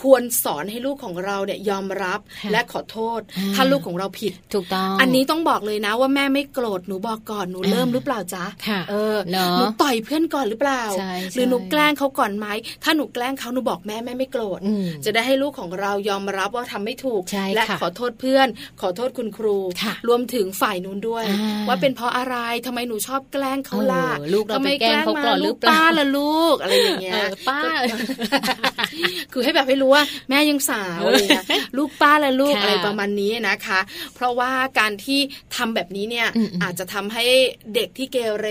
[0.00, 2.20] ควรสอนให้ลูกของเราเนี่ยยอมรับ
[2.52, 3.20] และขอโทษ
[3.54, 8.44] ถ้าลูกของเราผิดถูกต้อง อันนี้ต้องบอกเลยนะว่าแม่ไม่โกรธหนูบอกก่อนหนูเริ่มหรือเปล่าจ๊ะ
[8.90, 9.16] เออ
[9.56, 10.82] หนูต่อยเพื่อนก่อนหรือเปล่า
[11.34, 12.46] หรือหนูแกล้งเขาก่อนไหม
[12.84, 14.60] ถ้าหนูแกล้งเขาหนูบอกแม่แม่ไม่โกรธ
[15.04, 17.22] จะได้ให้ลูกของเรายอมรับว่าทำไม่ถูก
[17.54, 18.48] และขอโทษเพื่อน
[18.80, 19.56] ขอโทษคุณครู
[20.08, 21.24] รวมถึงฝ่ายนู้นด้วย
[21.68, 22.36] ว่าเป็นเพราะอะไร
[22.66, 24.06] ทำไมหนูชอบแกล้งเขาล่ะ
[24.54, 27.60] ทำไมแกล้งมาลูกป้าละลูกอะไรอย่างเงี้ยป้า
[29.32, 31.44] คือให้แบบให้รู้ว่าแม่ยังสาวอะไรเงี้ย
[31.78, 33.80] ลูกป้าละลูกอะไรประมาณนี้นะคะ
[34.14, 35.20] เพราะว่าการที่
[35.56, 36.28] ทำแบบนี้เนี่ย
[36.62, 37.24] อาจจะทำให้
[37.74, 38.46] เด็กที่เกเร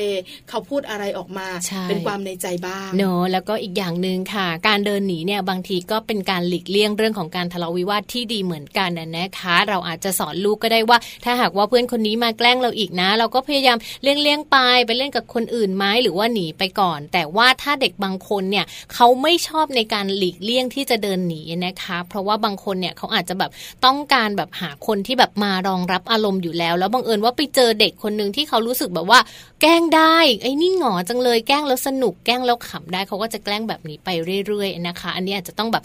[0.49, 1.47] เขาพูดอะไรออกมา
[1.89, 23.51] เป็นความในใจบ้างเนอะแล้วก็อีกอย่างหนึ่งค่ะ การเดินหนีเนี่ยบางทีก็เป็นการหลีกเลี่ยงเรื่องของการทะเลาะวิวาทที่ดีเหมือนกันนะคะ เราอาจจะสอนลูกก็ได้ว่า ถ้าหากว่าเพื่อนคนนี้มาแกล้งเราอีกนะ เราก็พยายามเลี่ยงเลี่ยงไปไปเล่นกับคนอื่นไหมหรือว่าหนีไปก่อน แต่ว่าถ้าเด็กบางคนเนี่ยเขาไม่ชอบในการหลีกเลี่ยงที่จะเดินหนีนะคะ เพราะว่าบางคนเนี่ยเขาอาจจะแบบ
[23.85, 29.19] ต้องการแบบหาคนที่แบบมารองรับอารมณ์อยู่แล้ว แล้วบังเอิญว่าไปเจอเด็กคนหนึ่งที่เขารู้สึกแบบว่า
[29.61, 34.09] แกล้งได้ไอ้นี่หงอจังเลยแกล้งแล้วสนุกแกล้งแล้วขำได้เขาก็จะแกล้งแบบนี้ไป
[34.47, 35.83] เรื่อยๆนะคะอันนี้อาจจะต้องแบบ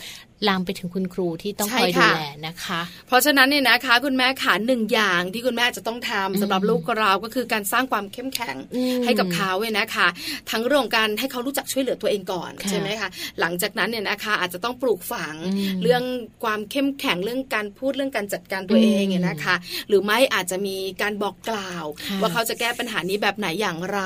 [0.48, 8.56] ลามไปถึงคุณครูที่ต้องคอยดูแลนะคะ เพราะฉะนั้นเนี่ยนะคะ คุณแม่ขาหนึ่งอย่างที่คุณแม่จะต้องทำสำหรับลูกเราก็คือการสร้างความเข้มแข็ง
[9.04, 10.08] ให้กับเขาเนี่ยนะคะ
[10.50, 13.08] ทั้งเรื่องการให้เขารู้จักช่วยเหลือตัวเองก่อนใช่ไหมคะ
[13.40, 15.34] หลังจากนั้นเนี่ยนะคะอาจจะต้องปลูกฝัง
[15.82, 16.02] เรื่อง
[16.44, 19.54] ความเข้มแข็งเรื่องการพูดเรื่องการจัดการตัวเองเนี่ยนะคะ
[19.88, 21.84] หรือไม่อาจจะมีการบอกกล่าว
[22.20, 23.98] ว่าเขาจะแก้ปัญหานี้แบบไหนอย่างไร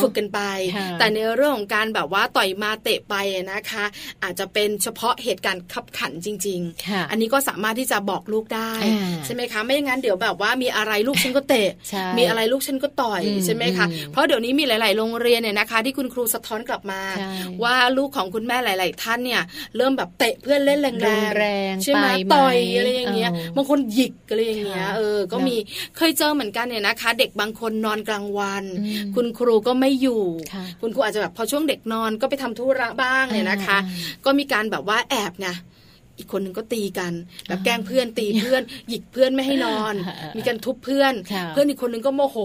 [0.00, 0.40] ฝึกกันไป
[0.98, 3.14] แต่ในเรื่องของการแบบว่าต่อยมาเตะไป
[3.52, 3.84] นะคะ
[4.22, 8.72] อาจจะเป็นเฉพาะเหตุการณ์ขับขันจริง ๆ อันนี้ก็สามารถที่จะบอกลูกได้
[9.24, 11.70] ใช่ไหมคะ ไม่งั้นเดี๋ยวแบบว่ามีอะไรลูกฉันก็เตะ
[12.18, 17.00] มีอะไรลูกฉันก็ต่อยใช่ไหมคะ เพราะเดี๋ยวนี้มีหลาย ๆ โรงเรียนเนี่ยนะคะ ที่คุณครูสะท้อนกลับมา
[17.62, 19.42] ว่าลูกของคุณแม่หลาย ๆ ท่านเนี่ย
[19.76, 21.10] เริ่มแบบเตะเพื่อนเล่นแร
[21.70, 25.56] งๆใช่ไหมต่อยอะไรอย่างเงี้ยบางคนหยิกอะไรอย่างเงี้ยเออก็มี
[25.96, 28.64] เคยเจอเหมือนกันเนี่ยนะคะ เด็กบางคนนอนกลางวัน
[29.14, 30.22] คุณครูก็ไม่อยู่
[30.80, 33.78] คุณครูอาจจะแบบพอช่วงเด็กนอนก็ไปทำธุระบ้างเนี่ยนะคะ
[34.24, 35.48] ก็มีการแบบว่าแอบไง
[36.20, 37.12] อีกคนหนึ่งก็ตีกัน
[37.48, 39.94] แบบแกล้งเพื่อนตีเพื่อน หยิกเพื่อนไม่ให้นอน
[40.36, 41.14] มีการทุบเพื่อน
[41.50, 42.36] เพื่อนอีกคนหนึ่งก็โมโห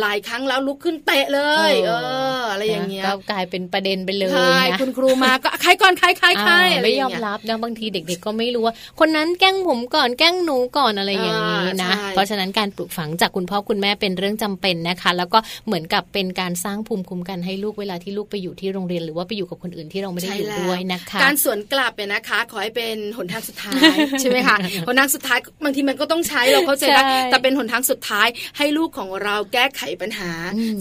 [0.00, 1.40] หลายครั้งแล้วลุกขึ้นเตะเล
[1.70, 1.92] ย เอ
[2.38, 24.56] อ อะไรอย่างเงี้ยก็กลายเป็นประเด็นไปเลยใช่คุณครูมาก็ใครก่อนใครใครใครไม่ยอมรับนะบางทีเด็ก ๆ ก็ไม่รู้ว่า คนนั้นแกล้งผมก่อนแกล้งหนูก่อนอะไรอย่างนี้นะ เพราะฉะนั้นการปลูกฝังจากคุณพ่อคุณแม่เป็นเรื่องจำเป็นนะคะ แล้วก็เหมือนกับเป็นการสร้างภูมิคุ้มกันให้ลูกเวลาที่ลูกไปอยู่ที่โรงเรียน หรือว่าไปอยู่กับคนอื่นที่เราไม่ได้อยู่ด้วยนะคะ การสวนกลับเนี่ยนะคะ ขอให้เป็นหนทางสุดท้ายใช่ไหมคะ
[24.86, 30.30] หนทางสุดท้ายบางทีมันก็ต้องใช้เราเข้าใจได้แต่เป็นหนทางสุดท้ายให้ลูกของเราแก้ไขปัญหา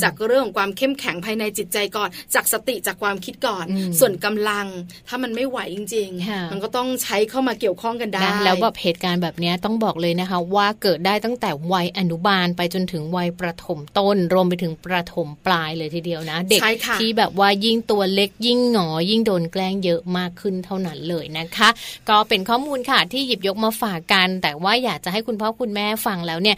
[0.04, 3.66] จากเรื่องของความเข้มแข็งภายในจิตใจก่อน จากสติจากความคิดก่อน
[4.00, 4.66] ส่วนกำลัง
[5.08, 16.62] ถ้ามันไม่ไหวจริง ๆ มันก็ต้องใช้เข้ามาเกี่ยวข้องกันได้ แล้วแบบเหตุการณ์แบบนี้ต้องบอกเลยนะคะ ว่าเกิดได้ตั้งแต่วัยอนุบาลไปจนถึงวัยประถมต้น รวมไปถึงประถมปลายเลยทีเดียวนะ เด็ก
[17.02, 21.70] ที่แบบว่ายิ่งตัวเล็กยิ่งหงอยิ่งโดนแกล้งเยอะมากขึ้นเท่านั้นเลยนะคะ
[22.10, 26.58] ก็เป็นข้อมูลค่ะที่หยิบยกมาฝากกัน แต่ว่าอยากจะให้คุณพ่อคุณแม่ฟังแล้วเนี่ย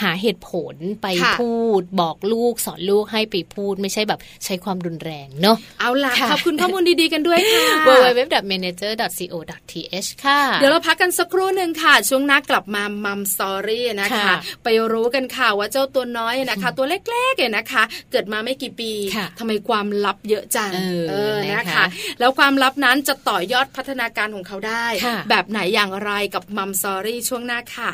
[0.00, 1.06] หาเหตุผลไป
[1.40, 14.32] พูด บอกลูกสอนลูกให้ไปพูด ไม่ใช่แบบใช้ความรุนแรงเนาะเอาล่ะขอบคุณข้อมูลดีๆกันด้วยค่ะ www.manager.co.th ค่ะ เดี๋ยวเราพักกันสักครู่หนึ่งค่ะ ช่วงหน้ากลับมามัมสตอรี่นะคะ
[14.64, 18.92] ไปรู้กันค่ะว่าเจ้าตัวน้อยนะคะ ตัวเล็กๆเนี่ยนะคะ เกิดมาไม่กี่ปี
[19.38, 20.70] ทำไมความลับเยอะจัง
[21.10, 21.84] เออนะคะ
[22.20, 24.86] แล้วความลับนั้นจะต่อยอดพัฒนาการของเขาได้
[25.30, 27.92] แบบไหนอย่างไรกับมัมสตอรี่ช่วงหน้าค่ะ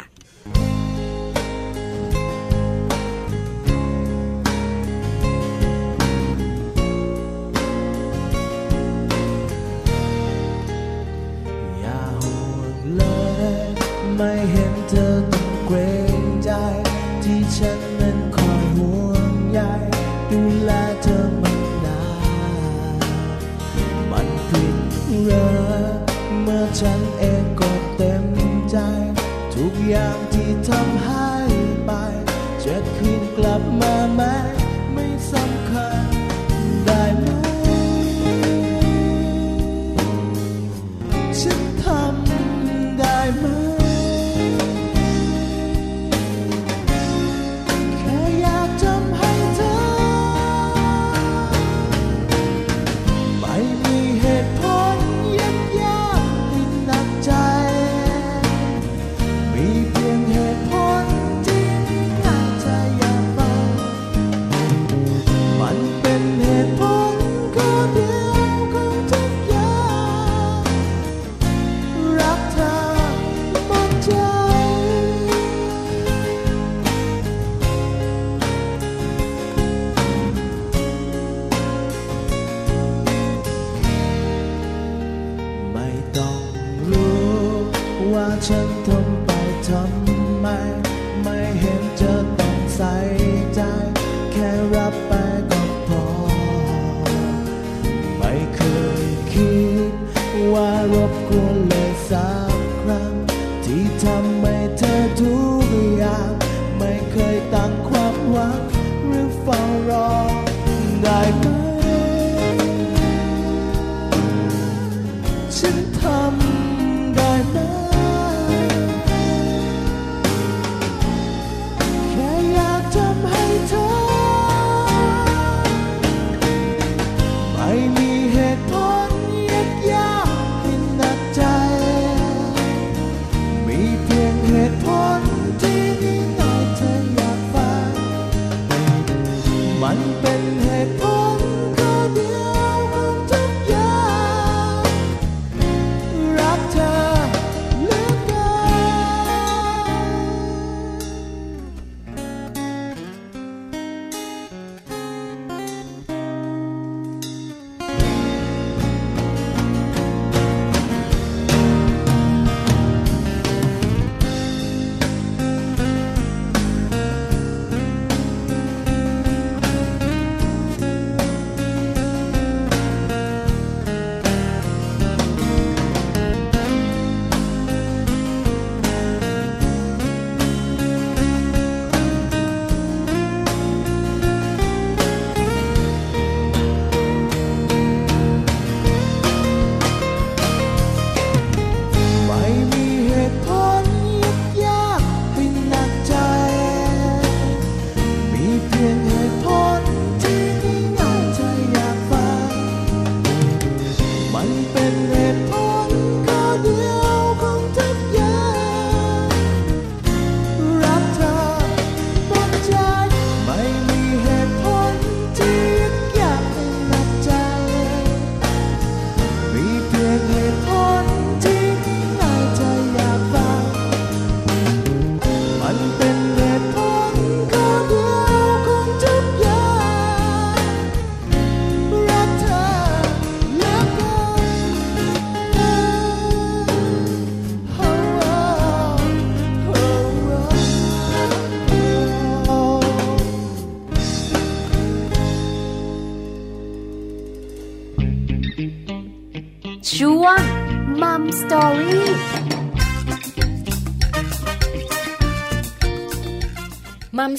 [14.23, 15.30] ไม่เห็นเธอ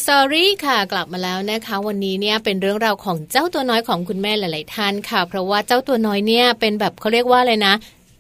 [0.05, 7.73] สอรี่ค่ะกลับมาแล้วนะคะ วันนี้เนี่ยเป็นเรื่องราวของเจ้าตัวน้อยของคุณแม่หลาย ๆ ท่านค่ะ เพราะว่าเจ้าตัวน้อยเนี่ยเป็นแบบเขาเรียกว่าอะไรนะ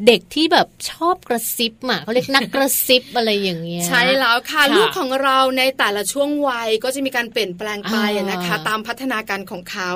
[0.07, 9.91] เด็กที่แบบชอบกระซิบอะเขาเรียกนักกระซิบอะไรอย่างเงี้ยใช่แล้วค่ะค่ะลูกของเราในแต่ละช่วงวัยก็จะมีการเปลี่ยนแปลงไปอ่านนะคะ ตามพัฒนาการของเขา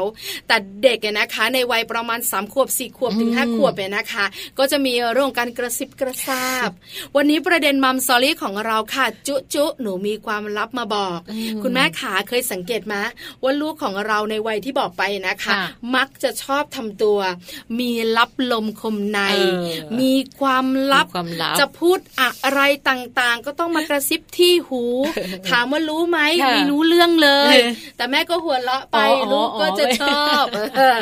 [0.47, 4.25] แต่เด็กเนี่ยนะคะ ในวัยประมาณ3ขวบ4ขวบถึงอืม5ขวบเนี่ยนะคะ
[4.57, 6.69] ก็จะมีเรื่องของการกระซิบกระซาบ
[7.15, 11.19] วันนี้ประเด็นมัมซอรี่ของเราค่ะจุจุหนูมีความลับมาบอก
[11.63, 12.95] คุณแม่ขาเคยสังเกตไหม
[13.43, 15.63] ว่าลูกของเราในวัยที่บอกไปนะคะค่ะ
[15.95, 17.19] มักจะชอบทำตัว
[17.79, 19.37] มีลับลมคมในเอ
[19.93, 24.83] อมีความลับมีความลับ จะพูดอะไรต่างๆ ก็ต้องมากระซิบที่หู
[25.49, 30.45] ถามว่ารู้ไหมค่ะไม่รู้เรื่องเลยเออแต่แม่ก็หัวเราะไปอ๋ออ๋อลูกก็จะอ๋อชอบ
[30.77, 30.97] เออ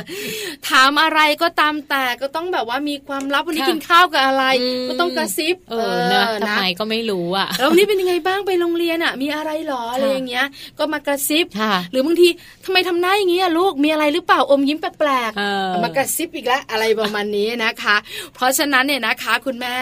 [0.69, 10.45] ถามอะไรก็ตามแต่ก็ต้องแบบว่ามีความลับวันนี้ค่ะกินข้าวกับอะไรอืมก็ต้องกระซิบ เออนะทำไมก็ไม่รู้อะแล้ววันนี้เป็นยังไงบ้างไปโรงเรียนอะ มีอะไรหรออะไรค่ะอย่างเงี้ย
[10.79, 12.29] ก็มากระซิบค่ะหรือบางที
[12.65, 17.95] ทำไมทำหน้าอย่างเงี้ยลูกมีอะไรหรือเปล่าอมยิ้มแปลกเออมากระซิบอีกแล้วอะไรประมาณนี้นะคะ
[18.35, 19.75] เพราะฉะนั้นเนี่ยนะคะ คุณแม่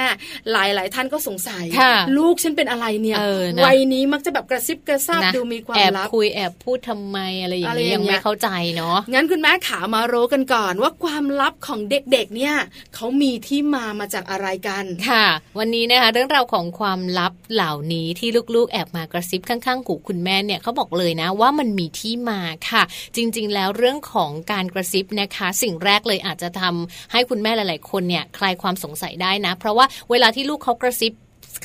[0.51, 12.55] หลายหลายๆท่านก็สงสัยค่ะลูกฉันเป็นอะไรเนี่ยเออนะวัยนี้มักจะแบบกระซิบกระซาบนะดูมีความแอบลับคุยแอบพูดทำไมอะไรอย่างอะไรนี้อย่างยังเงี้ไม่ยเข้าใจเนาะงั้นคุณแม่ขามารู้กันก่อนว่าความลับของเด็กๆเนี่ย
[12.95, 15.25] เขามีที่มามาจากอะไรกันค่ะ
[15.59, 22.83] วันนี้นะคะเรื่องราวของความลับเหล่านี้ที่ลูกๆ แอบมากระซิบข้างๆหูคุณแม่เนี่ยเขาบอกเลยนะว่ามันมีที่มาค่ะ
[23.15, 31.13] จริง ๆ แล้วเรื่องของการกระซิบนะคะ สิ่งแรกเลยอาจจะทำให้คุณแม่หลาย ๆ คนเนี่ยคลายความสงสัยได้นะ เพราะว่าเวลาที่ลูกเขากระซิบ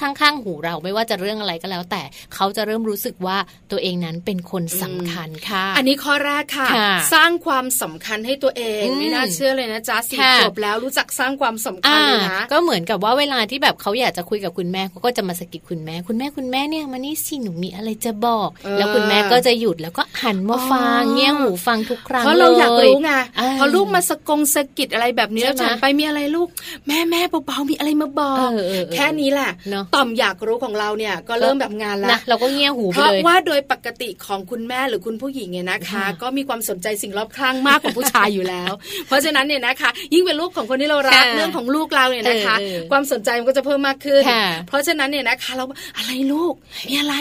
[0.01, 2.03] ข้างๆ หูเราไม่ว่าจะเรื่องอะไรก็แล้ว แต่
[2.35, 3.37] เขาจะเริ่มรู้สึกว่า
[3.70, 26.49] ตัวเองนั้นเป็นคนสำคัญค่ะ อันนี้ข้อแรกค่ะค่ะสร้างความสำคัญให้ตัวเองอืมไม่น่าเชื่อเลยนะจ๊ะสี่ค่ะขวบแล้วรู้จักสร้างความสำคัญอ่าเลยนะก็เหมือนกับว่าเวลาที่แบบเขาอยากจะคุยกับคุณแม่เขาก็จะมาสะกิดคุณแม่ คุณแม่คุณแม่เนี่ยมานี่สิหนูมีอะไรจะบอกเออแล้วคุณแม่ก็จะหยุดแล้วก็หันมาฟังอ๋อเงี่ยหูฟังทุกครั้งเพราะเราอยากรู้ไงอ่าพอลูกมาสะกงสะกิดอะไรแบบนี้ใช่แล้วไหมจันไปมีอะไรลูก
[26.88, 38.73] แม่แม่เบาๆมีอะไรมาบอกเออเออเออแค่นี้แหละเนอะต่อมอยากรู้ของเราเนี่ยก็เริ่มแบบงานละนะเราก็เงี่ยหูเพไปราะเลยว่าโดยปกติของคุณแม่หรือคุณผู้หญิงเนี่ยนะคะค่ะก็มีความสนใจสิ่งรอบข้างมากกว่าผู้ชายอยู่แล้ว
[39.07, 45.65] เพราะฉะนั้นเนี่ยนะคะ ยิ่งเป็นลูกของคนที่เรารักค่ะเรื่องของลูกเราเนี่ยนะคะเออเออความสนใจมันก็จะเพิ่มมากขึ้นค่ะเพราะฉะนั้นเนี่ยนะคะ เรา
[45.97, 46.55] อะไรลูก
[46.89, 47.15] มีอะไร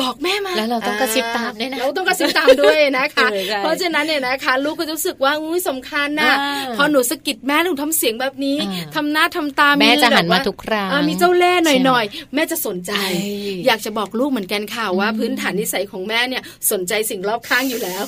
[0.00, 13.10] บอกแม่มาแล้วเราต้องกระซิบตามด้วยนะเราต้องกระซิบตามด้วยนะคะเออใช่เพราะฉะนั้นเนี่ยนะคะ ลูกก็จะรู้สึกว่าอุ้ยสำคัญนะอ่าพอหนูสะกิดแม่หนูทำเสียงแบบนี้อ่าทำหน้าทำตาแม่จะหันแบบว่มาทุกครั้งอ่ามีเจ้าเล่ห์หใช่น่อยๆแม่จะสนใจใช่
[13.66, 18.02] อยากจะบอกลูกเหมือนกันค่ะว่า พื้นฐานนิสัยของแม่เนี่ยสนใจสิ่งรอบข้างอยู่แล้ว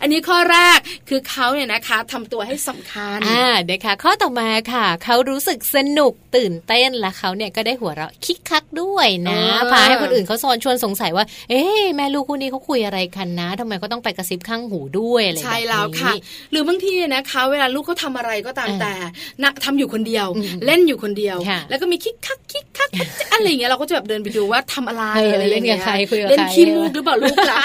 [0.00, 16.12] อันนี้ข้อแรกคือเขาเนี่ยนะคะทำตัวให้สำคัญอ่านะคะข้อต่อมาค่ะ เขารู้สึกสนุกตื่นเต้นและเขาเนี่ยก็ได้หัวเราะคิกคักด้วยนะเออพาให้คนอื่นเขาซอนชวนสงสัยว่า เอ๊ะแม่ลูกคู่นี้เขาคุยอะไรกันนะทำไมเขาต้องไปกระซิบข้างหูด้วยอะไรแบบใช่นี้แล้วค่ะ
[16.50, 18.94] หรือบางทีนะคะ เวลาลูกเขาทำอะไรก็ตามอ่าแต่
[19.42, 22.90] นะทำอยู่คนเดียวอืมเล่นอยู่คนเดียวค่ะแล้วก็มีคิกคักคิกคัก
[23.32, 27.62] อะไรอย่างเงี้ยเราก็จะแบบเดินไปดูว่าทำอะไรเอออะไรอย่างเงี้ยเล่นกับใครคุยกับเล่นใครขี้มูกหรือเปล่าลูกล่ะ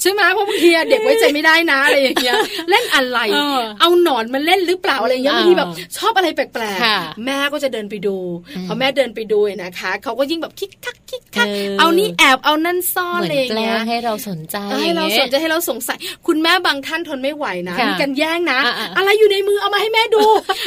[0.00, 2.34] ใช่ไหมเพราะบางทีอะเด็กไว้ใจไม่ได้นะอะไรอย่างเงี้ย
[2.70, 6.44] เล่นอะไร เออเอาหนอนมาเล่นหรือเปล่าอะไรอย่างเงี้ยเออบางทีแบบชอบอะไรแปล
[6.76, 8.16] กค่ะๆแม่ก็จะเดินไปดู
[8.68, 20.24] พอแม่เดินไปดูนะคะเขาก็ยิ่งแบบคิกคักคิกคักเออเอานี่แอบเอานั่นซ่อนเหมืออะไรนอย่างแกล้เงี้ยงให้เราสนใจให้เราอย่งสงี้นใจให้เราสงสัยคุณแม่บางท่านทนไม่ไหวนะค่ะมีการแย่งนะอะๆอะไรอยู่ในมือเอามาให้แม่ดู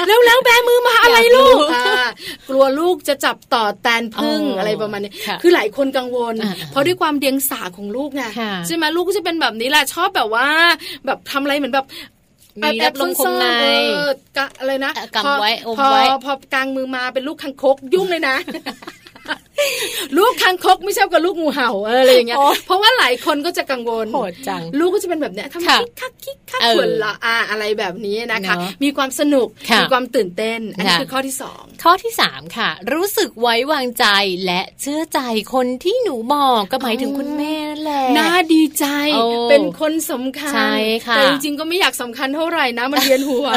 [0.08, 2.08] แล้วแล้วแบมือมาอะไรอยากรู้ลูกอ่า
[2.50, 10.48] กลัวลูกจะจับต่อแตนพึ่งอ๋อออะไรประมาณนี้ค่ะคือหลายคนกังวลอะๆเพราะด้วยความเดียงสาของลูกไงค่ะใช่ไหมลูกก็จะเป็นแบบนี้แหละชอบแบบว่า
[11.06, 11.86] แบบทำอะไรเหมือนแบบ
[12.62, 18.36] มีรับลมคมในแอบๆซ่อนๆเออกะอะไรนะเออกำไว้อมพอไว้พอกางมือมาเป็นลูกคังคกยุ่งเลยนะ
[20.18, 34.06] ลูกคังคกไม่ใช่กับลูกงูเห่าเอออะไรอย่างเงี้ยโอ๊ยเพราะว่าหลายคนก็จะกังวลโหดจัง ลูกก็จะเป็นแบบเนี้ยทำค่ะคิกคักคิกคักเออหัวเราะอ่าอะไรแบบนี้นะคะเนอะมีความสนุกค่ะมีความตื่นเต้น อันนี้ค่ะคือข้อที่สองข้อที่3ค่ะ รู้สึกไว้วางใจ
[34.46, 35.20] และเชื่อใจ
[35.54, 40.76] คนที่หนูบอกก็หมายถึงคุณแม่นั่นแหละน่าดีใจโอ้เป็นคนสำคัญใช่
[41.08, 43.48] ค่ะแต่จริงๆก็ไม่อยากสำคัญเท่าไหร่นะมันเวียนหัว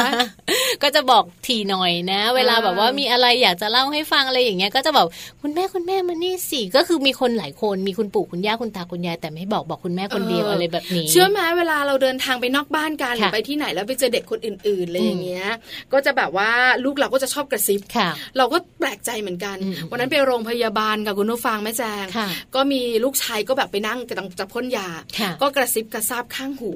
[0.83, 5.07] ก็จะบอกทีหน่อยนะ เวลาแบบว่ามีอะไรอยากจะเล่าให้ฟังอะไรอย่างเงี้ยก็จะบอก
[5.41, 15.47] คุณแม่คุณแม่แม่มานี่สิก็คือมีคนหลายคนมีคุณปู่คุณย่าคุณตาคุณยาย แต่ไม่บอกบอกคุณแม่คนเดียวอะไรแบบนี้ เชื่อไหมเวลาเราเดินทางไปนอกบ้านกันหรือค่ะไปที่ไหนแล้วไปเจอเด็กคนอื่นๆอะไรอย่างเงี้ย
[15.93, 16.49] ก็จะแบบว่า
[16.83, 24.87] ลูกเราก็จะชอบกระซิบค่ะเราก็แปลกใจเหมือนกันอืมวันนั้นไปโรงพยาบาลกับคุณผู้ฟังแม่แจงค่ะก็มีลูกชายก็แบบไปนั่งกำลังจะพ่นยา
[25.19, 26.71] ค่ะก็กระซิบกระซาบข้างหู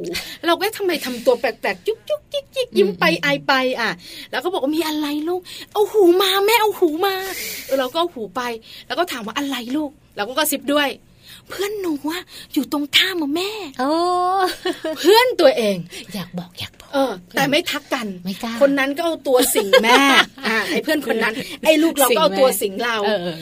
[0.46, 3.90] เราก็ทำไมทำตัวแปลกๆยุกยุกยิกยิกยิ้มไปอายไปอะ
[4.32, 5.42] แล้วก็บอกว่ามีอะไรลูก
[5.74, 7.16] เอาหูมาแม่เอาหูมา
[7.66, 8.42] เออเราก็เอาหูไป
[8.88, 10.90] แล้วก็ถามว่าอะไรลูก เราก็กระซิบด้วย
[11.50, 12.22] เพื่อนหนูอะ
[12.54, 13.92] อยู่ตรงข้ามมาแม่โอ้
[14.98, 15.78] เพื่อนตัวเอง
[16.14, 19.96] อยากบอกอยากบอก เออ แต่ไม่ทักกันไม่กล้าคนนั้นก็เอาตัวสิงแม่
[20.48, 21.34] อ่าไอ้เพื่อนคนนั้น
[21.66, 23.38] ไอ้ลูกเราก็เอาตัวสิงเราเออเออ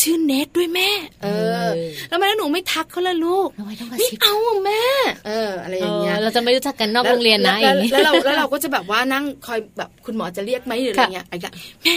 [0.00, 0.90] ชื่อเนทด้วยแม่
[1.22, 1.72] เออเออ
[2.08, 4.82] แล้วทำไมแล้วหนูไม่ทักเขาล่ะลูกทำไมต้องกระไม่ซิบเอาอะแม่
[5.26, 11.50] เออ อะไรอย่างเงี้ยเออเราจะไม่รู้จักกันนอกโรงเรียนนะอแล้วย่างนี้แล้วแล้วเราแล้วเราก็จะแบบว่านั่งคอยแบบคุณหมอจะเรียกไหมหรืออะไรค่ะเงี้ยไอ้ก็
[11.82, 11.96] แม่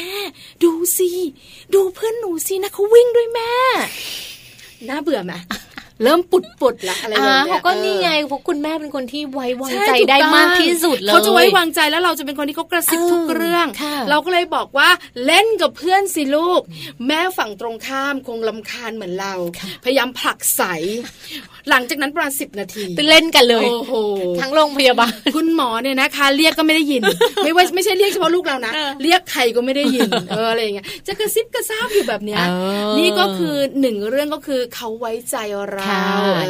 [0.64, 1.10] ดูสิ
[1.74, 3.52] ดูเพื่อนหนูสินะเขาวิ่งด้วยแม่
[4.90, 5.34] น่าเบื่อไหม
[6.04, 14.90] เริ่มปุดปุดๆละอะไรแบบอ่าเนี้ยเขาก็นี่ไงเออเพราะคุณแม่เป็นคนที่ไว้วางช่ใจถูกได้ต้องมากที่สุดเลยเขาจะไว้วางใจแล้วเราจะเป็นคนที่เขากระซิบเออทุกเรื่องค่ะเราก็เลยบอกว่า
[15.26, 16.62] เล่นกับเพื่อนสิลูก
[17.08, 19.34] แม่ฝั่งตรงข้ามคงลำคาญเหมือนเรา
[19.84, 20.64] พยายามผลักใส
[21.70, 23.94] หลังจากนั้นประมาณสิบนาทีไปเล่นกันเลยโอ้โห
[24.42, 27.02] ทั้งโรงพยาบาลคุณหมอเนี่ยนะคะเรียกก็ไม่ได้ยิน
[27.44, 32.54] ไม่ว่าไม่ใช่เรียกเฉพาะลูกเรานะเออเรียกใครก็ไม่ได้ยินเอออะไรอย่างเงี้ยจะกระซิบกระซาบอยู่แบบเนี้ยเอ
[32.92, 35.36] อนี่ก็คือหนึ่งเรื่องก็คือเขาไว้ใจ
[35.70, 36.06] เราค่ะ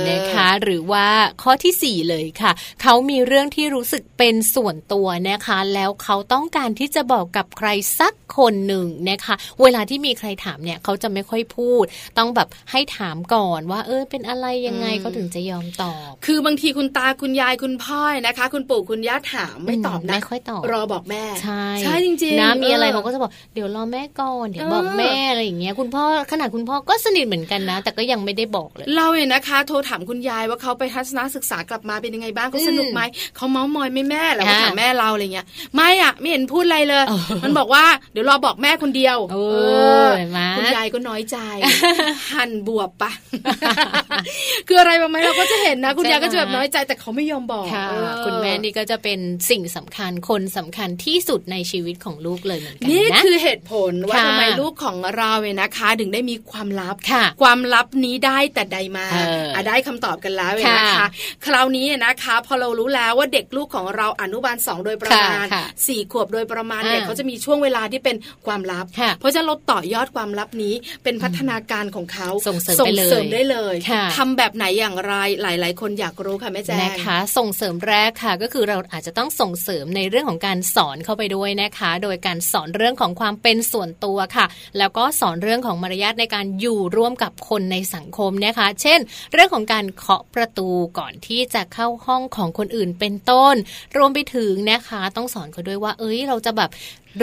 [0.09, 1.07] นะคะ หรือว่า
[1.43, 2.51] ข้อทีสี่ 4 เลยค่ะ
[2.81, 11.83] เขามีเรื่องที่รู้สึกเป็นส่วนตัวนะคะ แล้วเขาต้องการที่จะบอกกับใครสักคนหนึ่งนะคะ เวลาที่มีใครถามเนี่ยเขาจะไม่ค่อยพูด
[12.17, 33.01] ต้องแบบให้ถามก่อนว่า เออเป็นอะไรยังไงอืมเขาถึงจะยอมตอบ คือบางทีคุณตาคุณยายคุณพ่อนะคะ คุณปู่คุณย่าถามไม่ตอบนะไม่ค่อยตอบรอบอกแม่ ใช่ใช่จริงๆนะมีอะไรเออเขาก็จะบอกเดี๋ยวรอแม่ก่อนเดี๋ยวเออบอกแม่อะไรอย่างเงี้ยคุณพ่อขนาดคุณพ่อก็สนิทเหมือนกันนะ แต่ก็ยังไม่ได้บอกเลย เราเนี่ยนะคะ โทรถามคุณยายว่าเขาไปทัศนศึกษากลับมาเป็นยังไงบ้างเขาสนุกไหม
[33.35, 35.45] เขาเมาส์มอยไหม่แม่แล้วก็ค่ะถามแม่เราอะไรเงี้ย
[35.75, 39.37] ไม่อะไม่เห็นพูดอะไรเลยเออมันบอกว่าเดี๋ยวรอบอกแม่คนเดียวเอ
[40.05, 41.37] อเห็นไหมคุณยายก็น้อยใจ
[42.31, 43.11] หั่นบวบปะ
[44.67, 49.19] คืออะไรบ้างไหมเราก็จะเห็นนะ คุณยายก็จะแบบน้อยใจแต่เขาไม่ยอมบอกค่ะเออคุณแม่นี่ก็จะเป็น
[49.49, 61.07] สิ่งสำคัญคนสำคัญที่สุดในชีวิตของลูกเลยเหมือนกันนี่นะคือเหตุผลว่าค่ะทำไมลูกของเราเนี่ยนะคะ ถึงได้มีความลับค่ะ ความลับนี้ได้แต่ใดมาเอออะได้คำตอบกันแล้วเลยนะคะค่ะ
[61.45, 68.15] คราวนี้นะคะ พอเรารู้แล้วว่าเด็กลูกของเราอนุบาลสองโดยประมาณค่ะค่ะสี่ขวบโดยประมาณอ่าเนี่ยเขาจะมีช่วงเวลาที่เป็น
[68.45, 70.73] ความลับค่ะเพราะฉะนั้นเราต่อยอดความลับนี้
[71.03, 84.45] เป็นพัฒนาการของเขาส่งเสริมส่ไปงเลยเสริมได้เลยค่ะทำแบบไหนอย่างไรหลาย ๆ คนอยากรู้ค่ะแม่แจ้งนะคะ ส่งเสริมแรกค่ะ ก็คือเราอาจจะต้องส่งเสริมในเรื่องของการสอนเข้าไปด้วยนะคะ โดยการสอนเรื่องของความเป็นส่วนตัวค่ะ
[84.77, 88.99] แล้วก็สอนเรื่องของมารยาทในการอยู่ร่วมกับคนในสังคมนะคะ เช่น
[89.33, 93.55] เรื่องของการเคาะประตูก่อนที่จะเข้าห้องของคนอื่นเป็นต้น
[93.97, 96.69] รวมไปถึงนะคะ ต้องสอนเขาด้วยว่า เอ้ยเราจะแบบ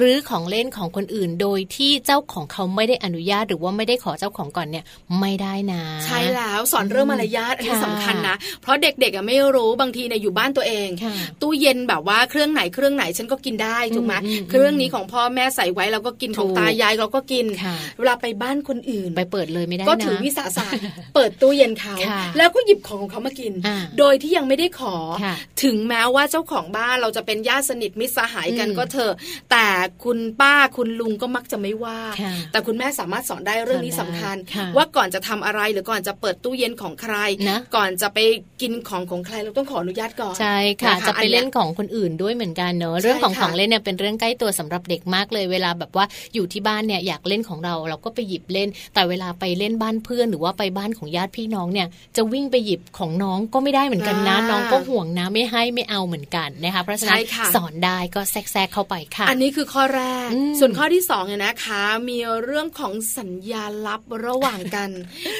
[0.00, 4.84] รื้อของเล่นของคนอื่น โดยที่เจ้าของเขาไม่ได้อนุญาตหรือว่าไม่ได้ขอเจ้าของก่อนเนี่ย
[5.20, 20.66] ไม่ได้นะ ใช่แล้วสอนเรื่องมารยาทอันนี้ค่ะสำคัญนะ เพราะเด็กๆอะไม่รู้บางทีเนี่ยอยู่บ้านตัวเองค่ะตู้เย็นแบบว่าเครื่องไหนเครื่องไหนฉันก็กินได้ถูกไหมอืมอืมเครื่องนี้ของพ่อแม่ใส่ไว้เราก็กินถูขกองตายายเราก็กินค่ะเวลาไปบ้านคนอื่น ไปเปิดเลยไม่ได้นะก็ถือวิสาสะ
[21.14, 25.34] เปิดตู้เย็นเขาค่ะแล้วก็หยิบของของเขามากินอ่าโดยที่ยังไม่ได้ขอค่ะ
[25.64, 29.12] ถึงแม้ว่าเจ้าของบ้านเราจะเป็นญาติสนิทมิตรสหายกันอืมก็เถอะ
[29.50, 29.66] แต่
[30.04, 37.16] คุณป้าคุณลุงก็มักจะไม่ว่าค่ะแต่คุณแม่สามารถสอนได้เรื่องนี้สสำอนได้คัญค่ะว่าก่อนจะทำอะไรหรือก่อนจะเปิดตู้เย็นของใคร
[37.50, 38.18] นะก่อนจะไป
[38.60, 46.04] กินของของใครเราต้องขออนุญาตก่อนใช่ค่ะนจะไปเล่นอัยของคนอื่นด้วยเหมือนกันเนอะใช่เรื่องของค่ะของเล่นเนี่ยเป็นเรื่องใกล้ตัวสำหรับเด็กมากเลย เวลาแบบว่า
[46.34, 64.90] อยู่ที่บ้านเนี่ยอยากเล่นของเราเราก็ไปหยิบเล่น แต่เวลาไปเล่นบ้านเพื่อน หรือว่าไปบ้านของญาติพี่น้องเนี่ยจะวิ่งไปหยิบของน้องก็ไม่ได้เหมือนกันนะอ่าน้องก็ห่วงนะไม่ให้ไม่เอาเหมือนกันนะคะเพราะฉะนั้นใช่ค่ะสอนได้ก็แทรกๆเข้าไปค่ะ อันนี้คือข้อแรกอืมส่วนข้อที่สองเนี่ยนะคะ มีเรื่องของสัญญาลับระหว่างกัน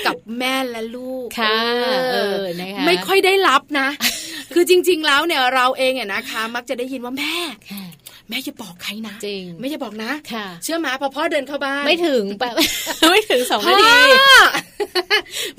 [0.07, 3.89] กับแม่และลูกค่ะเอเอออนะคะไม่ค่อยได้รับนะ
[4.55, 7.37] คือจริง ๆ แล้วเนี่ยเราเองเนี่ยนะคะ มักจะได้ยินว่าแม่
[7.73, 7.85] ค่ะ
[8.31, 12.55] แม่จะบอกใครนะจริงไม่จะบอกนะค่ะ เชื่อไหมพอพ่อเดินเข้าบ้านไม่ถึงแบบ
[13.11, 13.93] ไม่ถึงสองพ่นาอที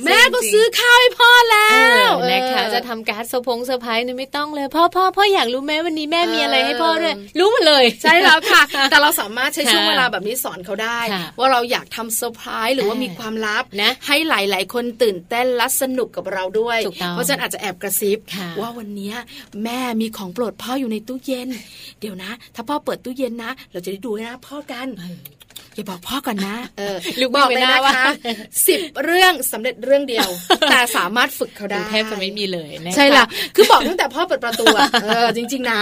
[0.06, 1.78] แม่ก็ซื้อข้าวให้พ่อแล้เอ
[2.12, 8.62] วอนะคะเออจะทำการ์ดเซอร์พงเซอร์ไพรส์เนี่ยไม่ต้องเลยพ่อพ่อพ่ออยากรู้ไหมวันนี้แม่มีอะไรให้พ่อด้วยเออรู้หมดเลย ใช่แล้วค่ะ
[8.92, 19.16] แต่เราสามารถใช้ค่ะช่วงเวลาแบบนี้สอนเขาได้ค่ะว่าเราอยากทำเซอร์ไพรส์หรือว่าอ่ามีมีความลับนะให้หลาย ๆ คนตื่นเต้นและสนุกกับเราด้วยถูกต้องเพราะฉะนั้นอาจจะแอบกระซิบค่ะว่าวันเนี้ย
[19.64, 21.50] แม่มีของโปรดพ่ออยู่ในตู้เย็น
[22.00, 24.88] เดี๋ยวนะถ้าพ่อเปิดตู้เย็นนะ เราจะได้ดูหน้าพ่อกัน
[25.80, 28.12] อย่าบอกพ่อก่อนนะเออลูกบอกไม่เลยน่านะว่าคะ
[28.68, 30.30] สิบเรื่องสำเร็จเรื่องเดียว
[30.70, 33.26] แต่สามารถฝึกเขาได้แทบจะไม่มีเลยนะคะใช่ละ
[33.56, 35.82] คือบอกตั้งแต่พ่อเปิดประตูอะเออจริง ๆนะ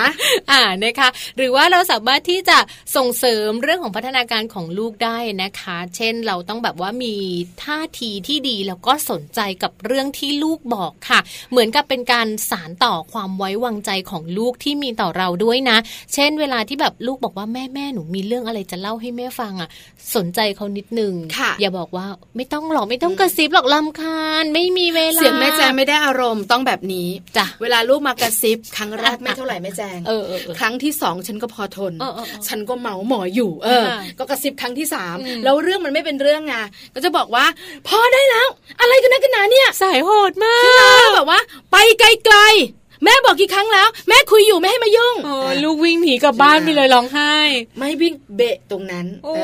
[0.51, 2.57] อ่านะคะ หรือว่าเราสามารถที่จะ
[2.95, 7.15] ส่งเสริมเรื่องของพัฒนาการของลูกได้นะคะ เช่นเราต้องแบบว่ามี
[7.63, 11.19] ท่าทีที่ดีแล้วก็สนใจกับเรื่องที่ลูกบอกค่ะ
[11.51, 15.77] เหมือนกับเป็นการสารต่อความไว้วางใจของลูกที่มีต่อเราด้วยนะ
[16.13, 19.69] เช่น เวลาที่แบบลูกบอกว่าแม่แม่หนูมีเรื่องอะไรจะเล่าให้แม่ฟังอะ
[20.15, 27.07] สนใจเขานิดนึงค่ะอย่าบอกว่าไม่ต้องหรอกไม่ต้องกระซิบหรอกลำคาญไม่มีเวลาเสียงแม่แจงไม่ได้อารมณ์ต้องแบบนี้
[27.37, 36.55] จ้ะเวลาลูกมากระซิบครั้งแรกไม่เท่าไหร่แม่แจงเออเออเออครั้งที่สองฉันก็พอทนเออเออเออฉันก็เมาหมออยู่ เออค่ะก็กระซิบครั้งที่สามอืมแล้วเรื่องมันไม่เป็นเรื่องไง
[36.93, 37.45] ก็จะบอกว่า
[37.87, 38.47] พอได้แล้ว
[38.79, 40.83] อะไรกันนะกันหนาเนี่ยสายโหดมาใช่ไหม
[41.15, 41.39] แบบว่า
[41.71, 47.33] ไปไกลๆ แม่บอกกี่ครั้งแล้ว แม่คุยอยู่ไม่ให้มายุ่งโอ้ลูกวิ่งหนีกลับบ้านไปเลยร้องไห้
[47.77, 49.41] ไม่วิ่งเบะตรงนั้นโอ้เอ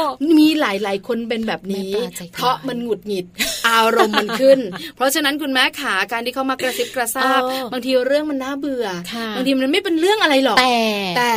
[0.00, 0.02] อ
[0.38, 3.26] มีหลายๆ คนเป็นแบบนี้แม่ปลาใจเพราะมันหงุดหงิด
[3.68, 4.58] อารมณ์มันขึ้น
[4.96, 10.76] เพราะฉะนั้นคุณแม่ขาการที่เขามากระซิบกระซาบเออบางทีเรื่องมันน่าเบื่อค่ะบางทีมันไม่เป็นเรื่องอะไรหรอกแต่
[11.16, 11.32] แต่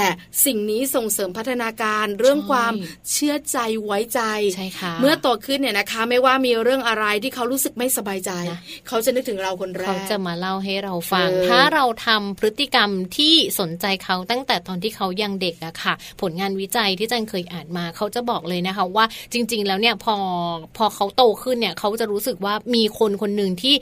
[0.45, 2.73] สิ่งนี้ส่งเสริมพัฒนาการเรื่องใช่ความ
[3.11, 4.21] เชื่อใจไว้ใจ
[4.55, 20.15] ใช่ค่ะเมื่อโตขึ้นเนี่ยนะคะ ไม่ว่ามีเรื่องอะไรที่เขารู้สึกไม่สบายใจนะเขาจะนึกถึงเราคนแรเขากจะมาเล่าให้เราฟังเออถ้าเราทำพฤติกรรมที่สนใจเขาตั้งแต่ตอนที่เขายังเด็กอะค่ะ ผลงานวิจัยที่จันเคยอ่านมาเขาจะบอกเลยนะคะว่าจริง ๆ แล้วเนี่ยพอ
[20.77, 23.75] พอเขาโตขึ้นเนี่ยเขาจะรู้สึกว่ามีคนคนหนึ่งที่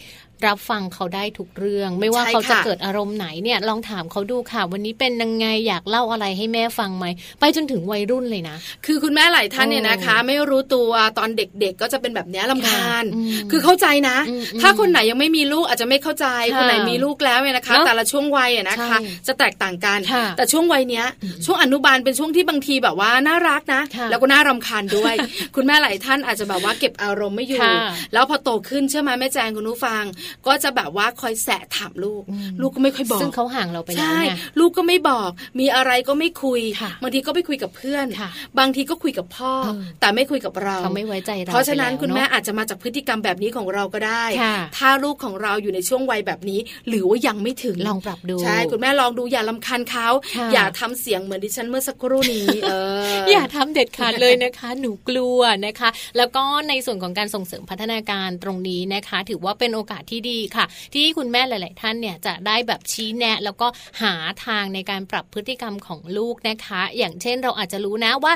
[0.48, 7.06] รับฟังเขาได้ทุกเรื่อง ไม่ว่าใช่เขาจะค่ะเกิดอารมณ์ไหนเนี่ยลองถามเขาดูค่ะ วันนี้เป็นยังไงอยากเล่าอะไรให้แม่ฟังไหม
[7.40, 21.06] ไปจนถึงวัยรุ่นเลยนะ คือคุณแม่หลายท่านเนี่ยโอ้นะคะ ไม่รู้ตัวตอนเด็กๆ ก็จะเป็นแบบเนี้ยลำคาญค่ะอืมคือเข้าใจนะอืมอืมถ้าคนไหนยังไม่มีลูกอาจจะไม่เข้าใจค่ะคนไหนมีลูกแล้วเนี่ยนะคะเนอะแต่ละช่วงวัยอะนะคะใช่จะแตกต่างกันค่ะแต่ช่วงวัยเนี้ย
[21.46, 25.14] ช่วงอนุบาลเป็นช่วงที่บางทีแบบว่าน่ารักนะค่ะแล้วก็น่ารำคาญด้วย
[25.56, 27.76] คุณแม่หลายท่านอาจจะแบบว่าเก็บอารมณ์ไม่อยู่ค่ะ
[28.14, 30.04] แล้วพอโตขึ้นเชื่อไหมแม่แจงคุณผู้ฟัง
[30.48, 35.30] ก็จะแบบว่าคอยแสะถามลูกอืมลูกก็ไม่ค่อยบอกซึ่งเขาห่างเราไปแล้วใช่ไงลูกก็ไม่บอก
[35.60, 38.30] มีอะไรก็ไม่คุยค่ะบางทีก็ไปคุยกับเพื่อนค่ะ
[38.60, 46.60] บางทีก็คุยกับพ่อเออแต่ไม่คุยกับเราเขาไม่ไว้ใจเราเพราะฉะนั้นไปแล้วคุณแม่เนอะอาจจะมาจากพฤติกรรมแบบนี้ของเราก็ได้ค่ะถ้าลูกของเราอยู่ในช่วงวัยแบบนี้
[46.90, 50.08] หรือว่ายังไม่ถึงลองปรับดูใช่คุณแม่ลองดูอย่าลำคันเขา
[50.38, 63.68] ค่ะอย่าทำเสียงเหมือนดิฉันเมื่อสักครู่นี้เอออย่าทำเด็ดขาดเลยนะคะ หนูกลัวนะคะ แล้วก็ในส่วนของการส่งเสริมพัฒนาการตรงนี้นะคะ ถือว่าเป็นโอกาสที่ดีค่ะ ที่คุณแม่หลาย ๆ ท่านเนี่ยจะได้แบบชี้แนะ แล้วก็
[64.02, 64.14] หา
[64.46, 68.34] ทางในการปรับพฤติกรรมของลูกนะคะ อย่างเช่นเราอาจจะรู้นะว่า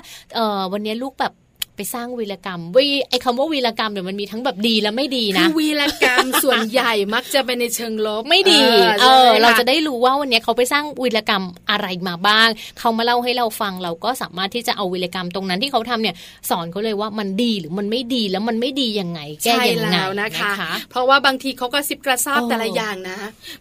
[0.72, 1.34] วันนี้ลูกแบบ
[1.78, 8.62] ไปสร้างวีรกรรมวีไอ้คำว่าวีรกรรมเนี่ยมันมีทั้งแบบดีและไม่ดีคืนะอวีรกรรมส่วนใหญ่มักจะเป็นในเชิงลบไม่ดี
[9.02, 12.50] เอใช่อไหมเราคจะได้รู้ว่าวันนี้เขาไปสร้างวีรกรรมอะไรมาบ้าง
[12.80, 16.16] เขามาเล่าให้เราฟังเราก็สามารถที่จะเอาวีรกรรมตรงนั้นที่เขาทำเนี่ย
[16.50, 20.52] สอนเขาเลยว่ามันดีหรือมันไม่ดีแล้วมันไม่ดียังไง แก้ใช่ยังไงแล้วนะคะ
[20.92, 23.18] เพราะว่าบางทีเขาก็ซิบกระซาบเออแต่ละอย่างนะ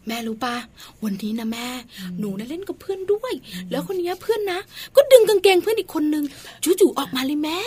[0.07, 0.57] แม่รู้ปะ
[1.05, 1.69] วันนี้นะแม่
[2.19, 3.33] หนูนะเล่นกับเพื่อนด้วย
[3.71, 4.61] แล้วคนเนี้ยเพื่อนนะ
[4.97, 6.25] ก็ดึงกางเกงเพื่อนอีกคนนึง
[6.81, 7.61] จู่ๆออกมาเลยแม่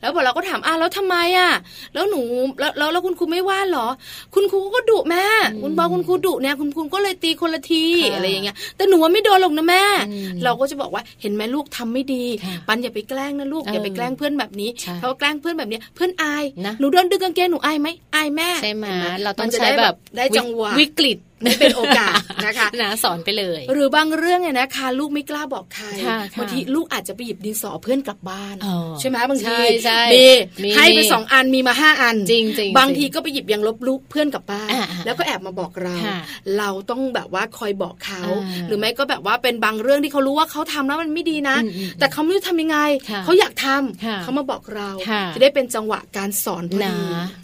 [0.00, 1.50] แล้วพอเราก็ถามอ้าวแล้วทำไมอะ
[1.94, 2.20] แล้วหนู
[2.60, 3.86] แล้วแล้วแล้วคุณครูไม่ว่าเหรอ
[4.34, 5.24] คุณครูก็ดุแม่
[5.62, 30.26] คุณบอกคุณครูดุเนี่ยคุณครูก็เลยตีคนละทีค่ะอะไรอย่างเงี้ยแต่หนูว่าไม่โดนหรอกนะแม่อืมเราก็จะบอกว่าเห็นไหมลูกทำไม่ดีค่ะปันอย่าไปแกล้งนะลูกอย่าไปเออแกล้งเพื่อนแบบนี้ใช่เพราะแกล้งเพื่อนแบบเนี้ยเพื่อนอายนะหนูโดนดึงกางเกงหนูอายไหมอายแม่ใช่ไหมห็นเราต้องมันจะใช้ได้แบบได้จังหวะวิกฤต ไม่เป็นโอกาสนะคะนะสอนไปเลย หรือบางเรื่องเนี่ยนะคะ ลูกไม่กล้าบอกใครค่ะค่ะบางทีลูกอาจจะไปหยิบดินสอเพื่อนกลับบ้านอ๋อใช่ไหมบางทีใช่ใช่มี
[30.64, 36.18] มีให้ไปสองอันมีมาห้าอันจริงจริงบางทีก็ไปหยิบยังลบลูกเพื่อนกลับบ้านอ่าอ่าแล้วก็แอบมาบอกเราค่ะ
[36.58, 42.78] เราต้องแบบว่าคอยบอกเขาอ่าหรือไม่ก็แบบว่าเป็นบางเรื่องที่เขารู้ว่าเขาทำแล้วมันไม่ดีนะอืมอืมแต่เขาไม่รู้ทำยังไง
[43.10, 46.96] ค่ะเขาอยากทำค่ะเขามาบอกเราค่ะจะได้เป็นจังหวะการสอนพอนะดี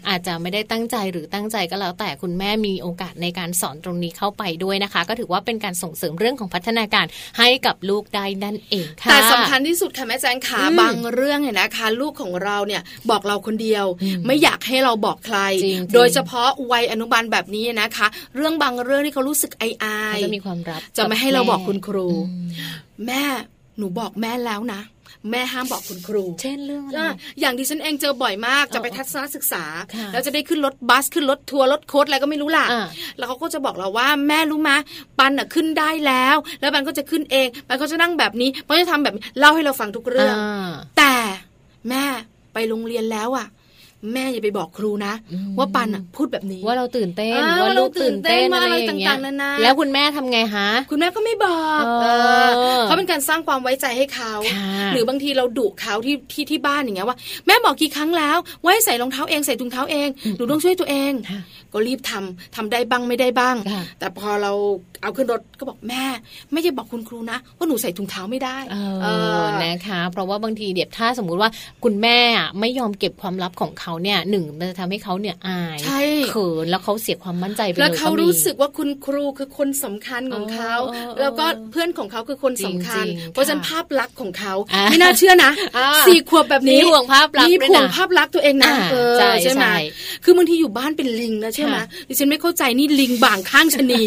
[0.07, 7.05] อาจจะไม่ได้ตั้งใจหรือตั้งใจก็แล้วแต่คุณแม่มีโอกาสในการสอนตรงนี้เข้าไปด้วยนะคะ ก็ถือว่าเป็นการส่งเสริมเรื่องของพัฒนาการ
[7.39, 22.49] ให้กับลูกได้นั่นเองค่ะแต่สำคัญที่สุดค่ะแม่แจงขาอืมบางเรื่องเนี่ยนะคะ ลูกของเราเนี่ยบอกเราคนเดียวอืมไม่อยากให้เราบอกใครจริงๆโดยเฉพาะวัยอนุบาลแบบนี้นะคะ เรื่องบางเรื่องที่เขารู้สึกไออายเขาจะมีความลับจะไม่ให้เราบอกคุณครูอืม
[23.07, 23.23] แม่
[23.77, 24.81] หนูบอกแม่แล้วนะ
[25.31, 29.63] แม่ห้ามบอกคุณครู เช่นเรื่องอะไรอะอย่างที่ฉันเองเจอบ่อยมากเออจะไปทัศนศึกษา
[29.95, 32.87] ค่ะแล้วจะได้ขึ้นรถบัสขึ้นรถทัวร์รถโค้ดอะไรก็ไม่รู้ล่ะอ่า
[33.17, 34.77] แล้วเขาก็จะบอกเราว่าแม่รู้มะ
[35.19, 41.13] ปันอะขึ้นได้แล้ว แล้วปันก็จะขึ้นเองปันก็จะนั่งแบบนี้ปันจะทำแบบนี้เล่าให้เราฟังทุกเรื่องอ่าแต่
[41.89, 42.03] แม่
[42.53, 43.47] ไปโรงเรียนแล้วอะ
[44.13, 45.13] แม่อย่าไปบอกครูนะ
[45.57, 52.07] ว่าปันอะพูดแบบนี้ว่าเราตื่นเต้นอ่าว่าลูกตื่นเต้นว่าอะไรเราอย่างเงี้ยต่างๆนานาแล้วคุณแม่ทำไงฮะ คุณแม่ก็ไม่บอกเอ
[52.45, 61.41] อเออเขาเป็นการสร้างความไว้ใจให้เขาค่ะหรือบางทีเราดุเขาที่ที่ที่บ้านอย่างเงี้ยว่า แม่บอกกี่ครั้งแล้วว่าให้ใส่รองเท้าเองใส่ถุงเท้าเองหนูต้องช่วยตัวเองค่ะ
[61.73, 64.51] ก็รีบทำทำได้บ้างไม่ได้บ้างค่ะแต่พอเรา
[65.01, 66.03] เอาขึ้นรถก็บอกแม่
[66.51, 69.07] ไม่ใช่บอกคุณครูนะ ว่าหนูใส่ถุงเท้าไม่ได้เอเอ
[69.41, 71.49] ออนะคะ เพราะว่าบางทีเดี๋ยวถ้าสมมุติว่า
[71.83, 75.99] คุณแม่อะไม่ยอมเก็บความลับของเขาเนี่ยหนึ่งมันจะทำให้เขาเนี่ยอายใช่
[76.31, 89.75] เขินแล้วเขาเสียความมั่นใจไปเลยแล้วเขามีรู้สึกว่าคุณครูคือคนสำคัญของเขาเออเออแล้วก็เพื่อนของเขาคือคนสำคัญจริงๆเพราะฉะนั้นค่ะภาพลักษณ์ของเขาอ่าไม่น่าเชื่อนะอ่าสี่ขวบแบบนี้มีห่วงภาพลักษณ์มีด้วยห่วงนะภาพลักษณ์ตัวเองนะอ่าเออใช่ใช่ไหมใช่
[90.23, 94.03] คือบางทีอยู่บ้านเป็นลิงนะใช่ไหมค่ะดิฉันไม่เข้าใจนี่ลิงบางข้างชะนี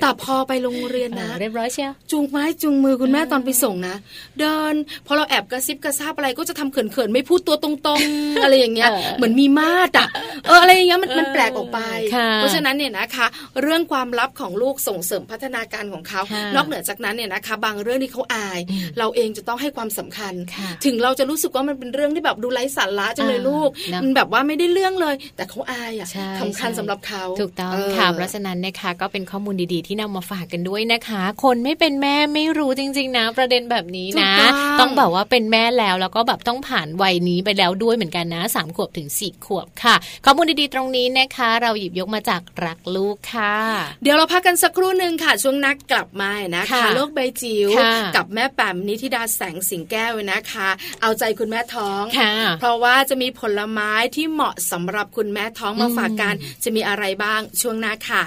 [0.00, 3.96] แต่พอไปโรงเรียนนะเรียบร้อยเชียวจูงไม้จูงมือคุณแม่ตอนไปส่งนะ
[4.38, 4.74] เดิน
[5.06, 10.08] พอเราแอบกระซิบกระซาบอะไรก็จะทำเขินๆไม่พูดตัวตรงๆอะไรอย่างเงี้ยเออเหมือนมีมาดอะ
[10.46, 11.80] เอออะไรอย่างเงี้ยมันมันเออแปลกออกไป
[12.14, 13.26] ค่ะเพราะฉะนั้นเนี่ยนะคะ
[13.62, 18.60] เรื่องความลับของลูกส่งเสริมพัฒนาการของเขาค่ะนอกเหนือจากนั้นเนี่ยนะคะ บางเรื่องที่เขาอาย
[18.98, 39.94] เราเองจะต้องให้ความสำคัญค่ะถึงเราจะรู้สึกว่ามันเป็นเรื่องที่แบบดูไร้สาระจังเลยอ่าลูกนะมันแบบว่าไม่ได้เรื่องเลย แต่เขาอายอะใช่สำคัญใช่สำหรับเขาถูกต้องเค่ะเพราะฉะนั้นนะคะก็เป็นข้อมูลดีๆ ที่นำมาฝากกันด้วยนะคะ คนไม่เป็นแม่ไม่รู้จริง ๆ นะ ประเด็นแบบนี้นะถูกต้องต้องแบบว่าเป็นแม่แล้วแล้วก็แบบต้องผ่านวัยนี้ไปแล้วด้วยเหมือนกันนะสามขวบถึงสี่ขวบค่ะ
[40.24, 43.56] ข้อมูลดีๆตรงนี้นะคะ เราหยิบยกมาจากรักลูกค่ะ
[44.02, 50.68] เดี๋ยวเราพักกันสักครู่หนึ่งค่ะ ช่วงนักกลับมานะคะค่ะโลกใบจิ๋วค่ะกับแม่แปมนิธิดาแสงสิงแก้วนะคะ
[51.02, 56.34] เอาใจคุณแม่ท้องค่ะเพราะว่าจะมีผลไม้ที่เหมาะสำหรับคุณแม่ท้องมาฝากกัน
[56.64, 58.24] จะมีอะไรบ้างช่วงหน้าค่ะ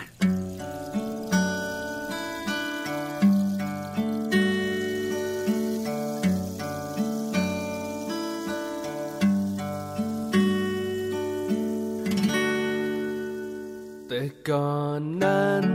[14.49, 15.65] ก่อนนั้น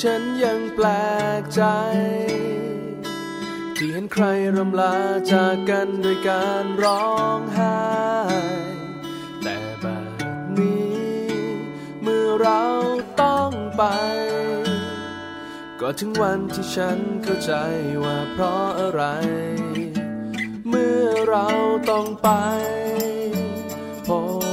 [0.00, 0.88] ฉันยังแปล
[1.40, 1.62] กใจ
[3.76, 4.24] ที่เห็นใคร
[4.56, 4.96] รำลา
[5.32, 7.78] จากกันด้วยการร้องไห้
[9.42, 9.86] แต่แบ
[10.40, 11.02] บนี้
[12.02, 12.62] เมื่อเรา
[13.22, 13.82] ต้องไป
[15.80, 17.52] ก็ถึงวันที่ฉันเข้าใจ
[18.04, 19.02] ว่าเพราะอะไร
[20.68, 21.46] เมื่อเรา
[21.90, 22.28] ต้องไป
[24.06, 24.08] พ
[24.40, 24.51] บ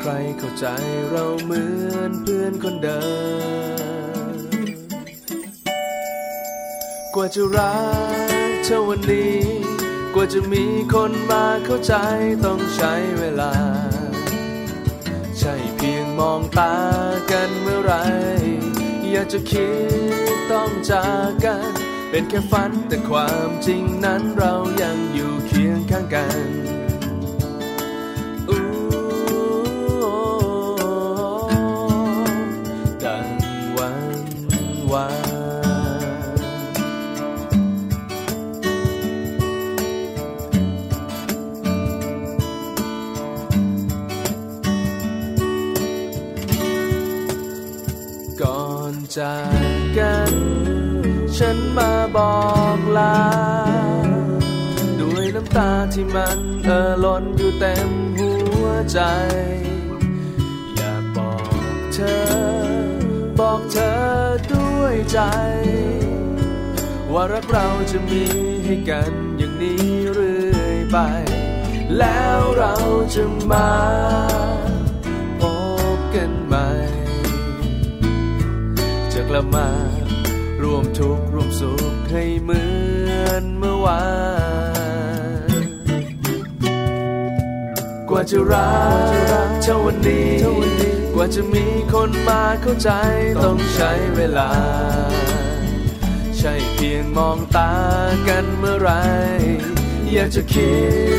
[0.00, 0.66] ใครเข้าใจ
[1.10, 1.62] เราเหมื
[1.94, 3.02] อนเพื่อนคนเดิ
[4.32, 4.34] ม
[7.14, 7.76] กว่าจะรั
[8.50, 9.38] กเท่าวันนี้
[10.14, 11.94] กว่าจะมีคนมาเข้าใจ
[12.44, 13.52] ต้องใช้เวลา
[15.38, 16.76] ใช่เพียงมองตา
[17.30, 17.94] กันเมื่อไร
[19.10, 19.70] อยากจะคิ
[20.34, 21.72] ดต้องจากกัน
[22.10, 26.77] เป็นแค่ฝันแต่ความจริงนั้นเรายังอยู่เคียงข้างกัน
[34.92, 35.06] วา
[48.42, 50.34] ก่อนจากกัน
[51.38, 52.38] ฉันมาบอ
[52.78, 53.18] กลา
[55.00, 58.32] ด้วยน้ำตาที่มันเอ่อล้นอยู่เต็มหั
[58.62, 59.00] วใจ
[60.76, 61.32] อยากบอ
[61.74, 62.57] กเธอ
[63.40, 63.94] บอกเธอ
[64.52, 65.18] ด้วยใจ
[67.12, 68.24] ว่ารักเราจะมี
[68.64, 69.82] ให้กันอย่างนี้
[70.12, 70.98] เรื่อยไป
[71.98, 72.74] แล้วเรา
[73.14, 73.70] จะมา
[75.40, 75.42] พ
[75.96, 76.68] บกันใหม่
[79.12, 79.68] จะกลับมา
[80.62, 82.62] รวมทุกข์รวมสุขให้เหมื
[83.24, 84.04] อนเมื่อวา
[85.64, 85.68] น
[88.08, 88.72] กว่าจะรั
[89.48, 92.90] กเท่าวันนี้ ว่าจะมีคนมาเข้าใจ
[93.44, 94.50] ต้องใช้เวลา
[96.38, 97.72] ใช่เพียงมองตา
[98.28, 98.90] กันเมื่อไร
[100.12, 100.72] อยากจะคิ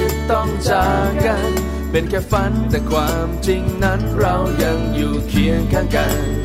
[0.08, 1.52] ดต้องจากกัน
[1.92, 6.39] เป็นแค่ฝันแต่ความจริงนั้นเรายังอยู่เคียงข้างกัน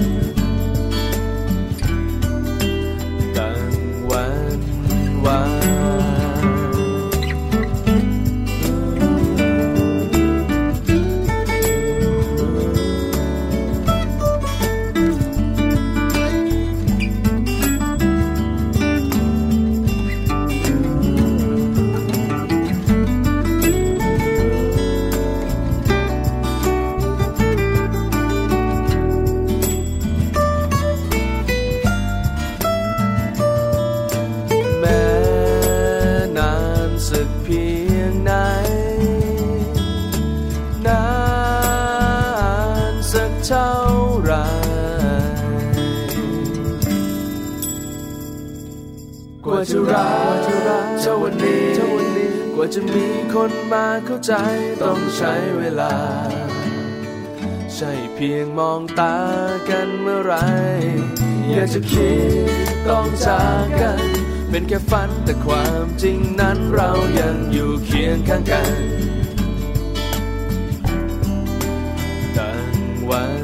[49.70, 50.38] จะรัก
[51.00, 51.64] เท่าวันนี้
[52.54, 54.32] กว่าจะมีคนมาเข้าใจ
[54.82, 55.94] ต้องใช้เวลา
[57.74, 59.16] ใช่เพียงมองตา
[59.68, 60.34] กันเมื่อไร
[61.52, 62.12] อยากจะคิ
[62.46, 62.50] ด
[62.88, 64.04] ต้องจากกัน
[64.50, 66.90] เป็นแค่ฝันแต่ความจริงนั้นเรา
[67.20, 68.74] ยังอยู่เคียงข้างกัน
[72.36, 72.72] ตั้ง
[73.10, 73.43] วัน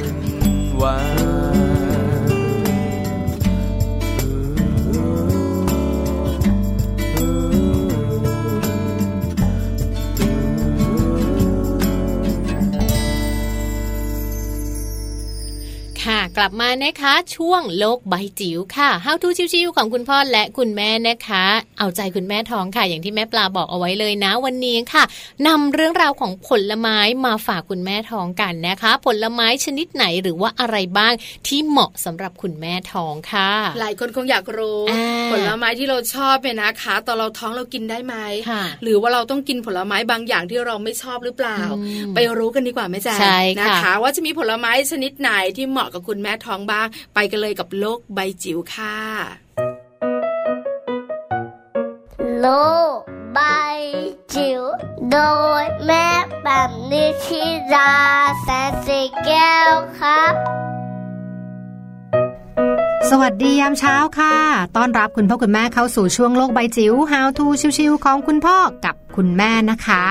[16.39, 21.45] กลับมานะคะช่วงโลกใบจิ๋วค่ะ How to ชิวๆของคุณพ่อและคุณแม่นะคะ
[21.79, 25.05] เอาใจคุณแม่ท้องค่ะ อย่างที่แม่ปลาบอกเอาไว้เลยนะ วันนี้ค่ะ
[25.47, 31.13] นำเรื่องราวของผลไม้มาฝากคุณแม่ท้องกันนะคะ ผลไม้ชนิดไหนหรือว่าอะไรบ้าง
[31.47, 33.51] ที่เหมาะสำหรับคุณแม่ท้องค่ะ
[33.81, 38.15] หลายคนคงอยากรู้อ่าผลไม้ที่เราชอบเนี่ยนะคะ ตอนเราท้องเรากินได้ไหม
[38.51, 48.97] ค่ะหรือว่าเราต้องกินผลไม้บางอย่างที่เราไม่ชอบหรือเปล่าอืมไปรู้กันดีกว่าแม่แจ๊ใช่ค่ะนะคะ ว่าจะมีผลไม้ชนิดไหนที่เหมาะกับคุณแม่ท้องบ้าง ไปกันเลยกับโลกใบจิ๋วค่ะ
[52.41, 52.49] โล
[52.97, 52.99] ก
[53.35, 53.41] ใบ
[54.35, 54.63] จิ๋ว
[55.11, 55.19] โด
[55.63, 56.07] ยแม่
[56.43, 57.43] แบบนิชิ
[57.75, 57.93] รา
[58.43, 60.35] แสนสีแก้วครับ
[63.11, 64.37] สวัสดียามเช้าค่ะ
[64.77, 67.47] ต้อนรับคุณพ่อคุณแม่เข้าสู่ช่วงโลกใบจิ๋ว How to
[67.79, 70.05] ชิวๆของคุณพ่อกับ คุณแม่นะคะ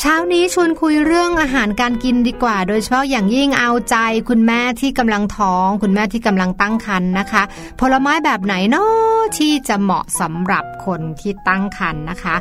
[0.00, 3.96] เช้านี้ชวนคุยเรื่องอาหารการกินดีกว่า โดยเฉพาะอย่างยิ่งเอาใจ
[4.28, 7.42] คุณแม่ที่กำลังท้อง คุณแม่ที่กำลังตั้งครรภ์นะคะ
[7.80, 12.34] ผลไม้แบบไหนเนาะที่จะเหมาะสำหรับคนที่ตั้งครรภ์นะคะ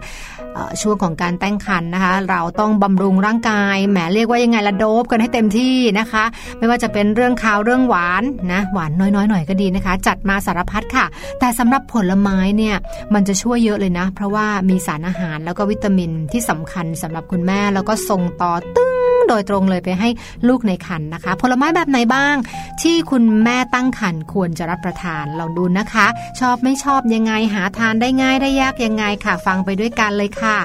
[0.82, 6.24] ช่วงของการตั้งครรภ์นะคะ เราต้องบำรุงร่างกายแหมเรียกว่ายังไงละโดบกันให้เต็มที่นะคะ
[6.57, 11.05] ไม่ว่าจะเป็นเรื่องคาวเรื่องหวานนะหวานน้อยๆหน่อยก็ดีนะคะ จัดมาสารพัดค่ะ
[11.39, 12.76] แต่สำหรับผลไม้เนี่ย
[13.14, 20.10] มันจะช่วยเยอะเลยนะ เพราะว่ามีสารอาหารแล้วก็วิตามินที่สำคัญสำหรับคุณแม่แล้วก็ส่งต่อตึ้งโดยตรงเลยไปให้
[20.47, 22.36] ลูกในครรภ์นะคะ ผลไม้แบบไหนบ้าง
[22.82, 26.08] ที่คุณแม่ตั้งครรภ์ควรจะรับประทานลองดูนะคะ
[26.39, 30.58] ชอบไม่ชอบยังไงหาทานได้ง่ายได้ยากยังไงค่ะ ฟังไปด้วยกันเลยค่ะ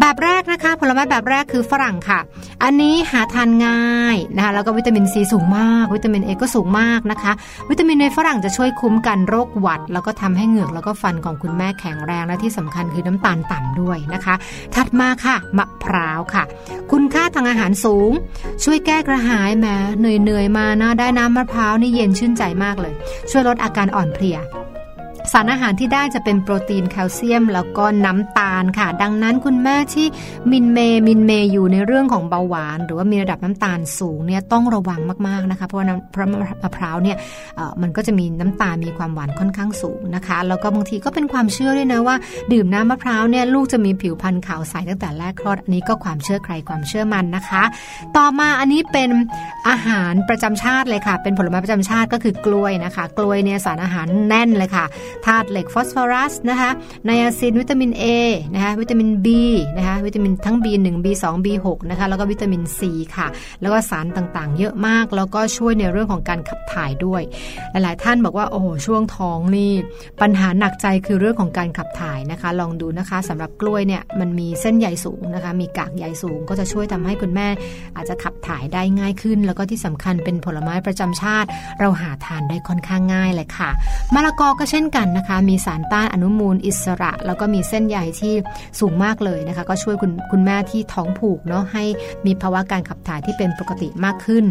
[0.00, 2.20] แบบแรกนะคะ ผลไม้แบบแรกคือฝรั่งค่ะ
[2.62, 7.32] อันนี้หาทานง่ายนะคะแล้วก็วิตามินซีสูงมาก วิตามินเอก็สูงมากนะคะ
[7.70, 14.34] วิตามินในฝรั่งจะช่วยคุ้มกันโรคหวัด แล้วก็ทำให้เหงือกแล้วก็ฟันของคุณแม่แข็งแรงและที่สำคัญคือน้ำตาลต่ำด้วยนะคะ
[14.74, 16.44] ถัดมาค่ะมะพร้าวค่ะ
[16.92, 18.10] คุณค่าทางอาหารสูง
[18.64, 22.94] ช่วยแก้กระหายแหม้เหนื่อยๆมานะได้น้ำมะพร้าวนี่เย็นชื่นใจมากเลย
[23.30, 24.38] ช่วยลดอาการอ่อนเพลีย
[25.32, 30.06] สารอาหารที่ได้จะเป็นโปรตีนแคลเซียม แล้วก็น้ำตาลค่ะ ดังนั้นคุณแม่ที่
[30.50, 37.16] มินเมมินเมอยู่ในเรื่องของเบาหวาน หรือว่ามีระดับน้ำตาลสูงเนี่ยต้องระวังมากๆนะคะ เพราะว่าพระมะพร้าวเนี่ย
[37.82, 42.16] มันก็จะมีน้ำตาลมีความหวานค่อนข้างสูงนะคะ แล้วก็บางทีก็เป็นความเชื่อด้วยนะว่า
[42.52, 47.62] ดื่มน้ำมะพร้าวเนี่ยลูกจะมีผิวพรรณขาวใสตั้งแต่แรกคลอดอันนี้ก็ความเชื่อใครความเชื่อมันนะคะ
[48.16, 49.10] ต่อมาอันนี้เป็น
[49.68, 54.84] อาหารประจำชาติเลยค่ะ เป็นผลไม้ประจำชาติก็คือกล้วยนะคะ กล้วยเนี่ยสารอาหารแน่นเลยค่ะ
[55.26, 56.70] ธาตุเหล็กฟอสฟอรัสนะคะ
[57.04, 58.04] ไนอาซินวิตามิน A
[58.54, 59.28] นะคะวิตามิน B
[59.78, 62.80] นะคะ วิตามินทั้ง B1 B2 B6 นะคะแล้วก็วิตามิน C
[63.16, 63.26] ค่ะ
[63.60, 67.22] แล้วก็สารต่างๆ เยอะมาก แล้วก็ช่วยในเรื่องของการขับถ่ายด้วย
[67.70, 69.72] หลายๆท่านบอกว่าโอ้โหช่วงท้องนี่
[70.22, 77.48] ปัญหาหนักใจคือเรื่องของการขับถ่ายนะคะ ลองดูนะคะสำหรับกล้วยเนี่ยมันมีเส้นใยสูงนะคะ มีกากใยสูงก็จะช่วยทำให้คุณแม่
[77.96, 81.48] อาจจะขับถ่ายได้ง่ายขึ้น แล้วก็ที่สำคัญเป็นผลไม้ประจำชาติ
[81.80, 83.70] เราหาทานได้ค่อนข้างง่ายเลยค่ะ
[84.14, 88.34] มะละกอก็เช่นกันนะคะ มีสารต้านอนุมูลอิสระ แล้วก็มีเส้นใยที่
[88.80, 91.84] สูงมากเลยนะคะ ก็ช่วยคุณคุณแม่ที่ท้องผูกเนาะให้
[92.26, 94.44] มีภาวะการขับถ่ายที่เป็นปกติมากขึ้น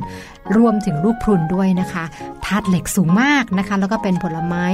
[0.58, 2.04] รวมถึงลูกพรุนด้วยนะคะ
[2.46, 4.66] ธาตุเหล็กสูงมากนะคะ แล้วก็เป็นผลไม้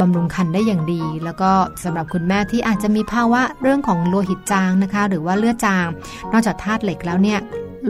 [0.00, 1.50] บำรุงคันได้อย่างดี แล้วก็
[1.84, 5.86] สำหรับคุณแม่ที่อาจจะมีภาวะเรื่องของโลหิตจางนะคะ หรือว่าเลือดจาง
[6.32, 7.38] นอกจากธาตุเหล็กแล้วเนี่ย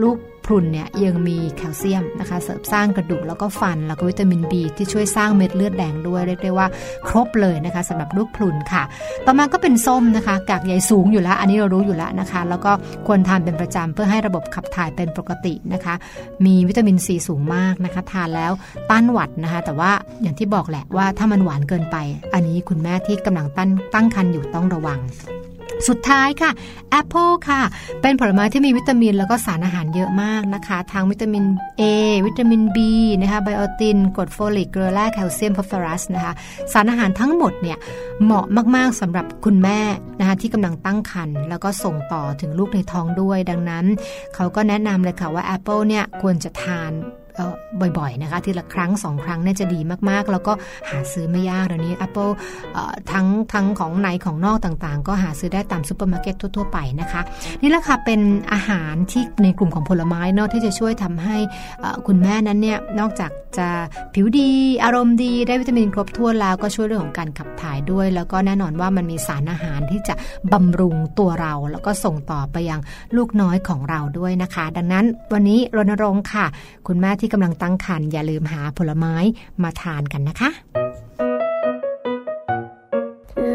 [0.03, 6.67] ลูก พรุนเนี่ยยังมีแคลเซียมนะคะ เสริมสร้างกระดูกแล้วก็ฟันแล้วก็วิตามิน B ที่ช่วยสร้างเม็ดเลือดแดงด้วยเรียกได้ว่า
[7.09, 8.83] ครบเลยนะคะสำหรับลูกพรุนค่ะ
[9.27, 12.73] ต่อมาก็เป็นส้มนะคะ กากใยสูงอยู่แล้ว อันนี้เรารู้อยู่แล้วนะคะ แล้วก็
[13.07, 15.95] ควรทานเป็นประจำเพื่อให้ระบบขับถ่ายเป็นปกตินะคะ
[16.47, 18.53] มีวิตามินซีสูงมากนะคะ ทานแล้ว
[18.91, 19.91] ต้านหวัดนะคะ แต่ว่า
[20.23, 21.97] อย่างที่บอกแหละว่าถ้ามันหวานเกินไป
[22.35, 25.01] อันนี้คุณแม่ที่กำลังตั้งตั้งครรภ์อยู่ต้องระวัง
[25.89, 26.51] สุดท้ายค่ะ
[26.91, 27.63] แอปเปิลค่ะ
[28.03, 31.45] เป็นผลไม้ที่มีวิตามินแล้วก็สารอาหารเยอะมากนะคะ ทั้งวิตามิน
[31.81, 31.83] A
[32.27, 32.79] วิตามิน B
[33.21, 36.33] นะคะไบโอตินกรดโฟลิกเกลือแร่แคลเซียมฟอสฟอรัสนะคะ
[36.73, 37.79] สารอาหารทั้งหมดเนี่ย
[38.25, 39.81] เหมาะมากๆสำหรับคุณแม่
[40.19, 43.85] นะคะที่กำลังตั้งครรภ์แล้วก็ส่งต่อถึงลูกในท้องด้วย ดังนั้น
[44.35, 46.93] เขาก็แนะนำเลยค่ะว่าแอปเปิลเนี่ยควรจะทาน
[47.99, 49.81] บ่อยๆนะคะทีละครั้งสองครั้งเนี่ยจะดี
[50.11, 50.53] มากๆ แล้วก็
[50.91, 52.33] หาซื้อไม่ยากเดี๋ยวนี้ Apple
[53.13, 57.21] ทั้งทั้งของในของนอกต่างๆ ก็หาซื้อได้ตามซูเปอร์มาร์เก็ตทั่วๆไปนะคะ
[57.63, 58.21] นี่แหละค่ะเป็น
[58.53, 61.37] อาหารที่ในกลุ่มของผลไม้เนาะที่จะช่วยทำให้
[62.07, 63.69] คุณแม่นั้นเนี่ยนอกจากจะ
[64.15, 64.49] ผิวดี
[64.85, 70.15] อารมณ์ดีได้วิตามินครบถ้วนแล้วก็ช่วยเรื่องของการขับถ่ายด้วย แล้วก็แน่นอนว่ามันมีสารอาหารที่จะ
[70.53, 72.81] บำรุงตัวเรา แล้วก็ส่งต่อไปยัง
[73.17, 76.47] ลูกน้อยของเราด้วยนะคะ ดังนั้นวันนี้รณรงค์ค่ะ
[76.89, 79.15] คุณแม่ที่กำลังตั้งครรภ์อย่าลืมหาผลไม้
[79.63, 80.51] มาทานกันนะคะ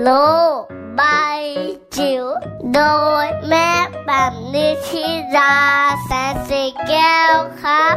[0.01, 0.09] โล
[0.99, 1.41] บาย
[1.97, 2.25] จิ๋ว
[2.73, 2.81] โด
[3.25, 3.69] ยแม่
[4.05, 5.05] แบบนิชิ
[5.35, 5.55] รา
[6.05, 7.95] แสนสีแก้วครับ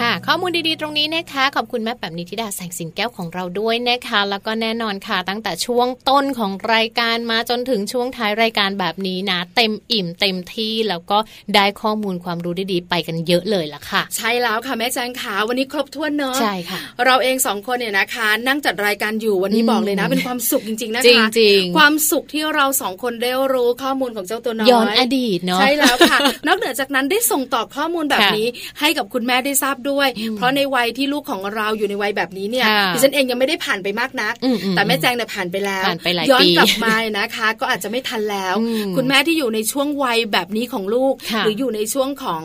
[0.00, 11.18] ค่ะ ข้อมูลดีๆ ตรงนี้นะคะ ขอบคุณแม่แบบนิติดาแสงสินแก้วของเราด้วยนะคะ แล้วก็แน่นอนค่ะ ตั้งแต่ช่วงต้นของรายการมาจนถึงช่วงท้ายรายการแบบนี้นะ เต็มอิ่มเต็มที่แล้วก็
[11.54, 28.46] ได้ข้อมูลความรู้ดีๆ ไปกันเยอะเลยล่ะค่ะ ใช่แล้วค่ะแม่แจงขาวันนี้ครบถ้วนเนอะใช่ค่ะ เราเองสองคนเนี่ยนะคะ นั่งจัดรายการอยู่วันนี้บอกเลยนะ เป็นความสุขจริงๆนะคะจริงๆความสุขที่เราสองคนได้รู้ข้อมูลของเจ้าตัวน้อยย้อนอดีตเนาะใช่แล้วค่ะ นอกเหนือจากนั้นได้ส่งต่อข้อมูลแบบนี้
[28.80, 34.34] ให้กับคุณแม่ได้ทราบด้วย เพราะในวัยที่ลูกของเราอยู่ในวัยแบบนี้เนี่ยดิฉันเองยังไม่ได้ผ่านไปมากนัก
[34.72, 35.84] แต่แม่แจงเนี่ยผ่านไปแล้ว
[36.30, 38.54] ย้อนกลับมานะคะ ก็อาจจะไม่ทันแล้ว
[38.96, 41.14] คุณแม่ที่อยู่ในช่วงวัยแบบนี้ของลูก
[41.44, 42.42] หรืออยู่ในช่วงของ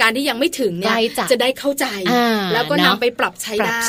[0.00, 0.96] การที่ยังไม่ถึงเนี่ย
[1.32, 1.86] จะได้เข้าใจ
[2.52, 3.80] แล้วก็นำไปปรับใช้ได้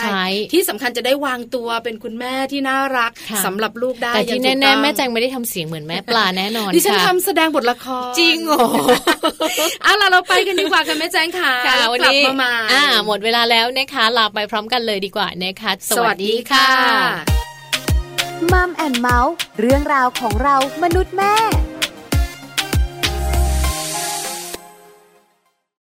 [0.52, 3.12] ที่สำคัญจะได้วางตัวเป็นคุณแม่ที่น่ารัก
[3.46, 8.58] สำหรับลูกได้แต่ที่แน่ๆแม่แจงไม่ได้ทำเสียงเหมือนแม่ปลาแน่นอนดิฉันทำแสดงบทละครจริงโอ้
[9.84, 11.54] เอาล่ะเราไปกันดีกว่าค่ะแม่แจงค่ะ
[11.92, 12.22] วันนี้
[12.72, 16.70] อ่าหมดเวลาแล้วนะคะลาไปพร้อมกันเลยดีกว่านะคะสวัสดีค่ะ
[18.52, 21.36] มัมแอนเมาส์เรื่องราวของเรามนุษย์แม่